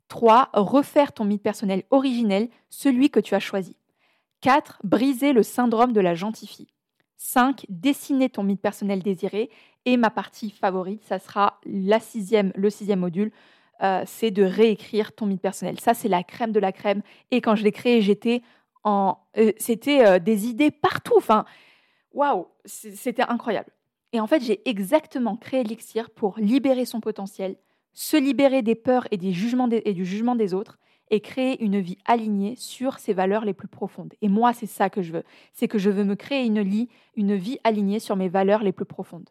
Trois, 0.08 0.50
refaire 0.54 1.13
ton 1.13 1.26
mythe 1.26 1.41
personnel 1.41 1.84
originel, 1.89 2.50
celui 2.70 3.10
que 3.10 3.20
tu 3.20 3.34
as 3.34 3.39
choisi. 3.39 3.76
4. 4.41 4.82
Briser 4.84 5.34
le 5.34 5.41
syndrome 5.41 5.91
de 5.91 6.02
la 6.02 6.13
gentille 6.13 6.68
5. 7.18 7.65
Dessiner 7.70 8.30
ton 8.30 8.44
mythe 8.44 8.62
personnel 8.62 9.02
désiré. 9.02 9.50
Et 9.86 9.98
ma 9.98 10.12
partie 10.12 10.52
favorite, 10.52 11.04
ça 11.04 11.18
sera 11.18 11.60
le 11.65 12.00
sixième 12.70 13.00
module, 13.00 13.32
euh, 13.84 14.04
c'est 14.06 14.32
de 14.32 14.44
réécrire 14.44 15.14
ton 15.14 15.26
mythe 15.26 15.42
personnel. 15.42 15.80
Ça, 15.80 15.94
c'est 15.94 16.08
la 16.08 16.24
crème 16.24 16.52
de 16.52 16.60
la 16.60 16.72
crème. 16.72 17.02
Et 17.32 17.42
quand 17.42 17.56
je 17.56 17.64
l'ai 17.64 17.72
créé, 17.72 18.02
j'étais 18.02 18.42
en, 18.84 19.18
euh, 19.38 19.52
c'était 19.58 20.06
euh, 20.06 20.20
des 20.20 20.48
idées 20.48 20.72
partout. 20.72 21.16
Enfin, 21.18 21.46
waouh, 22.14 22.48
c'était 22.66 23.24
incroyable. 23.24 23.70
Et 24.14 24.20
en 24.20 24.28
fait, 24.28 24.42
j'ai 24.42 24.68
exactement 24.70 25.36
créé 25.36 25.64
l'Elixir 25.64 26.10
pour 26.10 26.38
libérer 26.38 26.86
son 26.86 27.02
potentiel, 27.02 27.58
se 27.94 28.16
libérer 28.16 28.62
des 28.62 28.76
peurs 28.76 29.08
et, 29.12 29.18
des 29.18 29.34
jugements 29.34 29.70
et 29.70 29.94
du 29.94 30.06
jugement 30.06 30.36
des 30.36 30.54
autres 30.54 30.78
et 31.12 31.20
créer 31.20 31.62
une 31.64 31.80
vie 31.80 31.98
alignée 32.06 32.56
sur 32.56 32.98
ses 32.98 33.14
valeurs 33.14 33.46
les 33.46 33.54
plus 33.54 33.68
profondes. 33.68 34.14
Et 34.22 34.30
moi, 34.30 34.54
c'est 34.54 34.66
ça 34.66 34.90
que 34.90 35.02
je 35.02 35.12
veux. 35.12 35.24
C'est 35.54 35.68
que 35.68 35.78
je 35.78 35.90
veux 35.90 36.04
me 36.04 36.16
créer 36.16 36.46
une, 36.46 36.88
une 37.16 37.36
vie 37.36 37.60
alignée 37.64 38.00
sur 38.00 38.16
mes 38.16 38.30
valeurs 38.30 38.64
les 38.64 38.72
plus 38.72 38.86
profondes. 38.86 39.30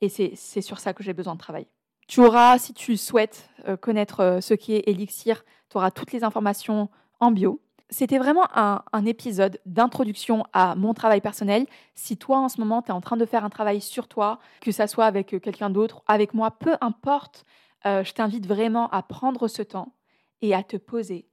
Et 0.00 0.08
c'est 0.08 0.60
sur 0.60 0.78
ça 0.78 0.92
que 0.92 1.02
j'ai 1.02 1.12
besoin 1.12 1.34
de 1.34 1.40
travailler. 1.40 1.66
Tu 2.08 2.20
auras, 2.20 2.56
si 2.56 2.72
tu 2.72 2.96
souhaites 2.96 3.50
euh, 3.68 3.76
connaître 3.76 4.20
euh, 4.20 4.40
ce 4.40 4.54
qui 4.54 4.72
est 4.72 4.88
Elixir, 4.88 5.44
tu 5.68 5.76
auras 5.76 5.90
toutes 5.90 6.12
les 6.12 6.24
informations 6.24 6.88
en 7.20 7.30
bio. 7.30 7.60
C'était 7.90 8.18
vraiment 8.18 8.44
un, 8.54 8.82
épisode 9.04 9.60
d'introduction 9.66 10.44
à 10.54 10.74
mon 10.74 10.94
travail 10.94 11.20
personnel. 11.20 11.66
Si 11.94 12.16
toi, 12.16 12.38
en 12.38 12.48
ce 12.48 12.60
moment, 12.60 12.82
tu 12.82 12.88
es 12.88 12.92
en 12.92 13.00
train 13.02 13.16
de 13.16 13.24
faire 13.26 13.44
un 13.44 13.50
travail 13.50 13.80
sur 13.80 14.08
toi, 14.08 14.40
que 14.60 14.72
ça 14.72 14.86
soit 14.86 15.04
avec 15.04 15.34
euh, 15.34 15.38
quelqu'un 15.38 15.68
d'autre, 15.68 16.02
avec 16.06 16.32
moi, 16.32 16.50
peu 16.50 16.76
importe, 16.80 17.44
je 17.84 18.12
t'invite 18.12 18.46
vraiment 18.46 18.90
à 18.90 19.02
prendre 19.02 19.46
ce 19.46 19.62
temps 19.62 19.94
et 20.42 20.52
à 20.54 20.62
te 20.62 20.76
poser, 20.76 21.26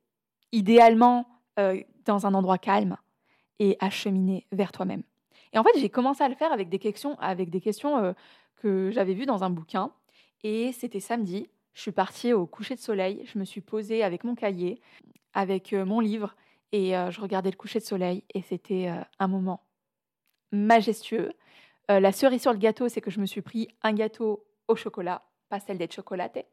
idéalement 0.54 1.26
dans 2.06 2.26
un 2.28 2.34
endroit 2.34 2.60
calme, 2.60 2.96
et 3.60 3.76
à 3.82 3.90
cheminer 3.90 4.46
vers 4.54 4.72
toi-même. 4.72 5.04
Et 5.52 5.58
en 5.58 5.64
fait, 5.64 5.78
j'ai 5.78 5.90
commencé 5.90 6.24
à 6.24 6.30
le 6.30 6.36
faire 6.36 6.54
avec 6.54 6.70
des 6.70 6.80
questions, 6.80 7.18
avec 7.20 7.50
des 7.50 7.60
questions 7.60 8.16
que 8.58 8.92
j'avais 8.92 9.16
vues 9.16 9.26
dans 9.26 9.44
un 9.44 9.50
bouquin. 9.50 9.92
Et 10.44 10.72
c'était 10.74 11.00
samedi. 11.00 11.50
Je 11.74 11.82
suis 11.82 11.92
partie 11.92 12.34
au 12.34 12.46
coucher 12.46 12.76
de 12.76 12.80
soleil. 12.80 13.24
Je 13.26 13.40
me 13.40 13.46
suis 13.46 13.62
posée 13.62 14.04
avec 14.04 14.24
mon 14.24 14.36
cahier, 14.36 14.82
avec 15.34 15.74
euh, 15.74 15.86
mon 15.86 16.00
livre, 16.00 16.36
et 16.72 16.92
je 16.92 17.22
regardais 17.22 17.52
le 17.52 17.56
coucher 17.56 17.80
de 17.80 17.86
soleil. 17.86 18.26
Et 18.34 18.42
c'était 18.42 18.92
un 19.18 19.28
moment 19.30 19.64
majestueux. 20.52 21.32
la 21.88 22.12
cerise 22.12 22.42
sur 22.42 22.52
le 22.52 22.60
gâteau, 22.60 22.90
c'est 22.90 23.00
que 23.00 23.10
je 23.12 23.22
me 23.22 23.26
suis 23.26 23.42
pris 23.42 23.70
un 23.82 23.94
gâteau 23.94 24.46
au 24.68 24.76
chocolat, 24.76 25.24
pas 25.48 25.62
celle 25.62 25.78
d'être 25.78 25.94
chocolatée 25.94 26.48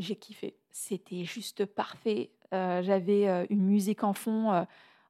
j'ai 0.00 0.16
kiffé. 0.16 0.56
C'était 0.70 1.24
juste 1.24 1.64
parfait. 1.66 2.30
Euh, 2.52 2.82
j'avais 2.82 3.28
euh, 3.28 3.46
une 3.50 3.62
musique 3.62 4.02
en 4.02 4.12
fond. 4.12 4.52
Euh, 4.52 4.64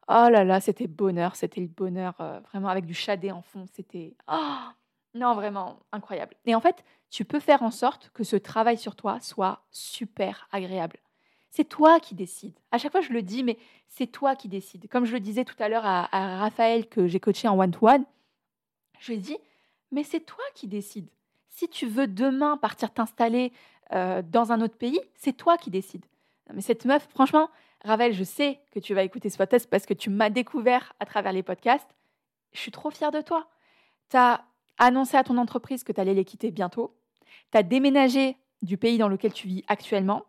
oh 0.09 0.29
là 0.31 0.45
là, 0.45 0.61
c'était 0.61 0.87
bonheur. 0.87 1.37
C'était 1.37 1.61
le 1.61 1.69
bonheur 1.69 2.15
vraiment 2.51 2.69
avec 2.69 2.87
du 2.87 2.95
shadé 2.95 3.31
en 3.31 3.43
fond. 3.43 3.67
C'était. 3.73 4.17
Oh 4.29 4.69
non, 5.14 5.35
vraiment 5.35 5.81
incroyable. 5.92 6.37
Et 6.46 6.55
en 6.55 6.61
fait, 6.61 6.85
tu 7.11 7.25
peux 7.25 7.40
faire 7.40 7.62
en 7.62 7.70
sorte 7.70 8.11
que 8.14 8.23
ce 8.23 8.37
travail 8.37 8.79
sur 8.79 8.94
toi 8.94 9.18
soit 9.20 9.62
super 9.70 10.49
agréable. 10.53 10.99
C'est 11.51 11.64
toi 11.64 11.99
qui 11.99 12.14
décides. 12.14 12.57
À 12.70 12.79
chaque 12.79 12.92
fois, 12.92 13.01
je 13.01 13.12
le 13.12 13.23
dis, 13.23 13.42
mais 13.42 13.59
c'est 13.88 14.07
toi 14.07 14.37
qui 14.37 14.49
décides. 14.49 14.88
Comme 14.88 15.05
je 15.05 15.12
le 15.12 15.20
disais 15.20 15.44
tout 15.44 15.61
à 15.61 15.68
l'heure 15.68 15.85
à, 15.85 16.09
à, 16.16 16.38
Raphaël 16.38 16.88
que 16.88 17.09
j'ai 17.09 17.18
coaché 17.18 17.49
en 17.49 17.59
one-to-one, 17.59 18.05
je 19.01 19.12
lui 19.12 19.18
ai 19.18 19.20
dit, 19.20 19.37
mais 19.90 20.05
c'est 20.05 20.20
toi 20.20 20.44
qui 20.55 20.68
décides. 20.68 21.09
Si 21.49 21.68
tu 21.68 21.87
veux 21.87 22.07
demain 22.07 22.57
partir 22.57 22.92
t'installer 22.92 23.53
euh, 23.92 24.23
dans 24.23 24.53
un 24.53 24.61
autre 24.61 24.77
pays, 24.77 25.01
c'est 25.16 25.37
toi 25.37 25.59
qui 25.59 25.70
décides. 25.70 26.07
Mais 26.55 26.61
cette 26.61 26.85
meuf, 26.85 27.09
franchement, 27.11 27.51
Ravel, 27.85 28.12
je 28.12 28.25
sais 28.25 28.61
que 28.70 28.79
tu 28.79 28.94
vas 28.94 29.03
écouter 29.03 29.31
ce 29.31 29.38
podcast 29.38 29.68
parce 29.68 29.87
que 29.87 29.94
tu 29.94 30.11
m'as 30.11 30.31
découvert 30.31 30.92
à 31.01 31.07
travers 31.07 31.33
les 31.33 31.42
podcasts. 31.42 31.88
Je 32.53 32.61
suis 32.61 32.70
trop 32.70 32.90
fière 32.90 33.11
de 33.11 33.20
toi. 33.20 33.49
Tu 34.11 34.16
as 34.16 34.44
annoncé 34.81 35.16
à 35.16 35.23
ton 35.23 35.38
entreprise 35.38 35.85
que 35.85 35.93
tu 35.93 36.01
allais 36.01 36.14
les 36.14 36.25
quitter 36.25 36.51
bientôt. 36.51 36.97
Tu 37.53 37.59
as 37.59 37.62
déménagé 37.62 38.37
du 38.62 38.77
pays 38.77 38.99
dans 38.99 39.09
lequel 39.09 39.33
tu 39.33 39.47
vis 39.47 39.64
actuellement. 39.69 40.25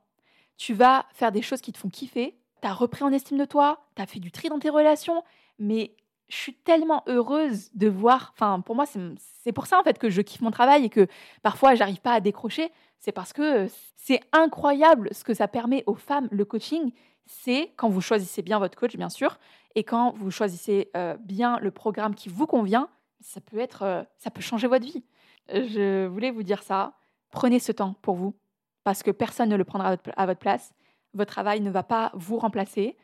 Tu 0.57 0.73
vas 0.73 1.05
faire 1.13 1.31
des 1.31 1.41
choses 1.41 1.61
qui 1.61 1.71
te 1.71 1.79
font 1.79 1.89
kiffer. 1.89 2.37
Tu 2.61 2.67
as 2.67 2.73
repris 2.73 3.03
en 3.03 3.11
estime 3.11 3.39
de 3.39 3.45
toi. 3.45 3.83
Tu 3.95 4.01
as 4.01 4.05
fait 4.05 4.19
du 4.19 4.31
tri 4.31 4.49
dans 4.49 4.59
tes 4.59 4.69
relations. 4.69 5.23
Mais 5.57 5.95
je 6.29 6.35
suis 6.35 6.53
tellement 6.53 7.03
heureuse 7.07 7.71
de 7.73 7.87
voir. 7.87 8.33
Enfin, 8.35 8.61
pour 8.61 8.75
moi, 8.75 8.85
c'est 8.85 9.51
pour 9.51 9.65
ça 9.65 9.79
en 9.79 9.83
fait 9.83 9.97
que 9.97 10.09
je 10.09 10.21
kiffe 10.21 10.41
mon 10.41 10.51
travail 10.51 10.85
et 10.85 10.89
que 10.89 11.07
parfois 11.41 11.75
j'arrive 11.75 12.01
pas 12.01 12.13
à 12.13 12.19
décrocher. 12.19 12.71
C'est 12.99 13.11
parce 13.11 13.33
que 13.33 13.67
c'est 13.97 14.21
incroyable 14.31 15.09
ce 15.11 15.23
que 15.23 15.33
ça 15.33 15.47
permet 15.47 15.83
aux 15.87 15.95
femmes. 15.95 16.27
Le 16.31 16.45
coaching, 16.45 16.91
c'est 17.25 17.73
quand 17.75 17.89
vous 17.89 18.01
choisissez 18.01 18.43
bien 18.43 18.59
votre 18.59 18.77
coach, 18.77 18.95
bien 18.95 19.09
sûr, 19.09 19.39
et 19.75 19.83
quand 19.83 20.13
vous 20.15 20.31
choisissez 20.31 20.91
euh, 20.95 21.17
bien 21.19 21.59
le 21.59 21.71
programme 21.71 22.13
qui 22.13 22.29
vous 22.29 22.45
convient, 22.45 22.89
ça 23.21 23.41
peut 23.41 23.59
être, 23.59 23.83
euh, 23.83 24.03
ça 24.17 24.31
peut 24.31 24.41
changer 24.41 24.67
votre 24.67 24.85
vie. 24.85 25.03
je 25.49 26.07
voulais 26.07 26.31
vous 26.31 26.43
dire 26.43 26.63
ça. 26.63 26.93
Prenez 27.31 27.59
ce 27.59 27.71
temps 27.71 27.95
pour 28.01 28.15
vous, 28.15 28.35
parce 28.83 29.03
que 29.03 29.11
personne 29.11 29.49
ne 29.49 29.55
le 29.55 29.63
prendra 29.63 29.95
à 30.17 30.25
votre 30.25 30.39
place. 30.39 30.73
Votre 31.13 31.31
travail 31.31 31.61
ne 31.61 31.71
va 31.71 31.83
pas 31.83 32.11
vous 32.13 32.37
remplacer. 32.37 32.97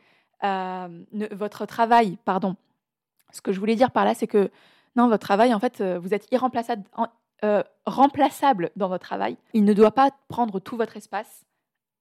Euh, 0.44 1.04
votre 1.32 1.66
travail, 1.66 2.18
pardon. 2.24 2.56
Ce 3.32 3.40
que 3.40 3.52
je 3.52 3.60
voulais 3.60 3.74
dire 3.74 3.90
par 3.90 4.04
là, 4.04 4.14
c'est 4.14 4.26
que 4.26 4.50
non, 4.96 5.08
votre 5.08 5.26
travail, 5.26 5.54
en 5.54 5.60
fait, 5.60 5.80
euh, 5.80 5.98
vous 5.98 6.14
êtes 6.14 6.30
irremplaçable, 6.32 6.84
remplaçable 7.86 8.70
dans 8.76 8.88
votre 8.88 9.06
travail. 9.06 9.36
Il 9.54 9.64
ne 9.64 9.72
doit 9.72 9.92
pas 9.92 10.10
prendre 10.28 10.60
tout 10.60 10.76
votre 10.76 10.96
espace. 10.96 11.44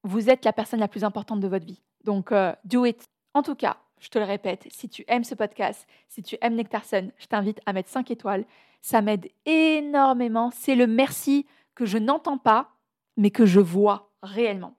Vous 0.04 0.30
êtes 0.30 0.44
la 0.46 0.54
personne 0.54 0.80
la 0.80 0.88
plus 0.88 1.04
importante 1.04 1.40
de 1.40 1.48
votre 1.48 1.66
vie. 1.66 1.82
Donc, 2.04 2.34
do 2.64 2.86
it. 2.86 3.06
En 3.34 3.44
tout 3.44 3.56
cas, 3.56 3.78
je 4.00 4.10
te 4.10 4.20
le 4.20 4.26
répète, 4.26 4.68
si 4.70 4.90
tu 4.90 5.04
aimes 5.08 5.24
ce 5.24 5.36
podcast, 5.36 5.88
si 6.08 6.22
tu 6.22 6.38
aimes 6.42 6.56
Nectarson, 6.56 7.12
je 7.18 7.26
t'invite 7.28 7.60
à 7.66 7.74
mettre 7.74 7.90
5 7.90 8.12
étoiles. 8.12 8.46
Ça 8.82 9.02
m'aide 9.02 9.30
énormément. 9.46 10.52
C'est 10.52 10.76
le 10.76 10.88
merci 10.88 11.46
que 11.76 11.86
je 11.86 11.98
n'entends 11.98 12.38
pas, 12.38 12.72
mais 13.18 13.32
que 13.32 13.46
je 13.46 13.60
vois 13.60 14.12
réellement. 14.22 14.78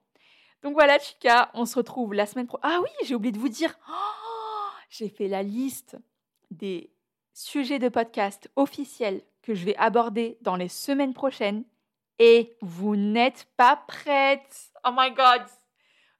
Donc 0.61 0.73
voilà, 0.73 0.99
Chica, 0.99 1.51
on 1.53 1.65
se 1.65 1.75
retrouve 1.75 2.13
la 2.13 2.25
semaine 2.25 2.47
prochaine. 2.47 2.71
Ah 2.71 2.79
oui, 2.81 2.89
j'ai 3.05 3.15
oublié 3.15 3.31
de 3.31 3.39
vous 3.39 3.49
dire, 3.49 3.77
oh, 3.89 4.69
j'ai 4.89 5.09
fait 5.09 5.27
la 5.27 5.43
liste 5.43 5.97
des 6.51 6.91
sujets 7.33 7.79
de 7.79 7.89
podcast 7.89 8.49
officiels 8.55 9.21
que 9.41 9.53
je 9.53 9.65
vais 9.65 9.75
aborder 9.77 10.37
dans 10.41 10.55
les 10.55 10.67
semaines 10.67 11.13
prochaines. 11.13 11.63
Et 12.19 12.57
vous 12.61 12.97
n'êtes 12.97 13.47
pas 13.55 13.77
prête. 13.77 14.71
Oh 14.85 14.91
my 14.93 15.11
god. 15.11 15.43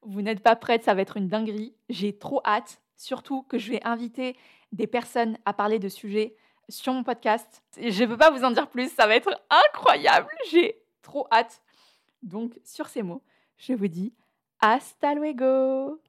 Vous 0.01 0.21
n'êtes 0.21 0.41
pas 0.41 0.55
prête, 0.55 0.83
ça 0.83 0.93
va 0.93 1.01
être 1.01 1.17
une 1.17 1.27
dinguerie. 1.27 1.75
J'ai 1.89 2.17
trop 2.17 2.41
hâte 2.45 2.81
surtout 2.99 3.43
que 3.43 3.57
je 3.57 3.71
vais 3.71 3.81
inviter 3.83 4.35
des 4.71 4.85
personnes 4.85 5.37
à 5.45 5.53
parler 5.53 5.79
de 5.79 5.89
sujets 5.89 6.35
sur 6.67 6.93
mon 6.93 7.03
podcast. 7.03 7.63
Je 7.77 8.03
ne 8.03 8.07
peux 8.09 8.17
pas 8.17 8.29
vous 8.29 8.43
en 8.43 8.51
dire 8.51 8.69
plus, 8.69 8.91
ça 8.91 9.07
va 9.07 9.15
être 9.15 9.31
incroyable. 9.49 10.29
J'ai 10.51 10.75
trop 11.01 11.27
hâte. 11.31 11.61
Donc, 12.21 12.59
sur 12.63 12.87
ces 12.87 13.01
mots, 13.01 13.23
je 13.57 13.73
vous 13.73 13.87
dis 13.87 14.13
hasta 14.61 15.15
luego 15.15 15.99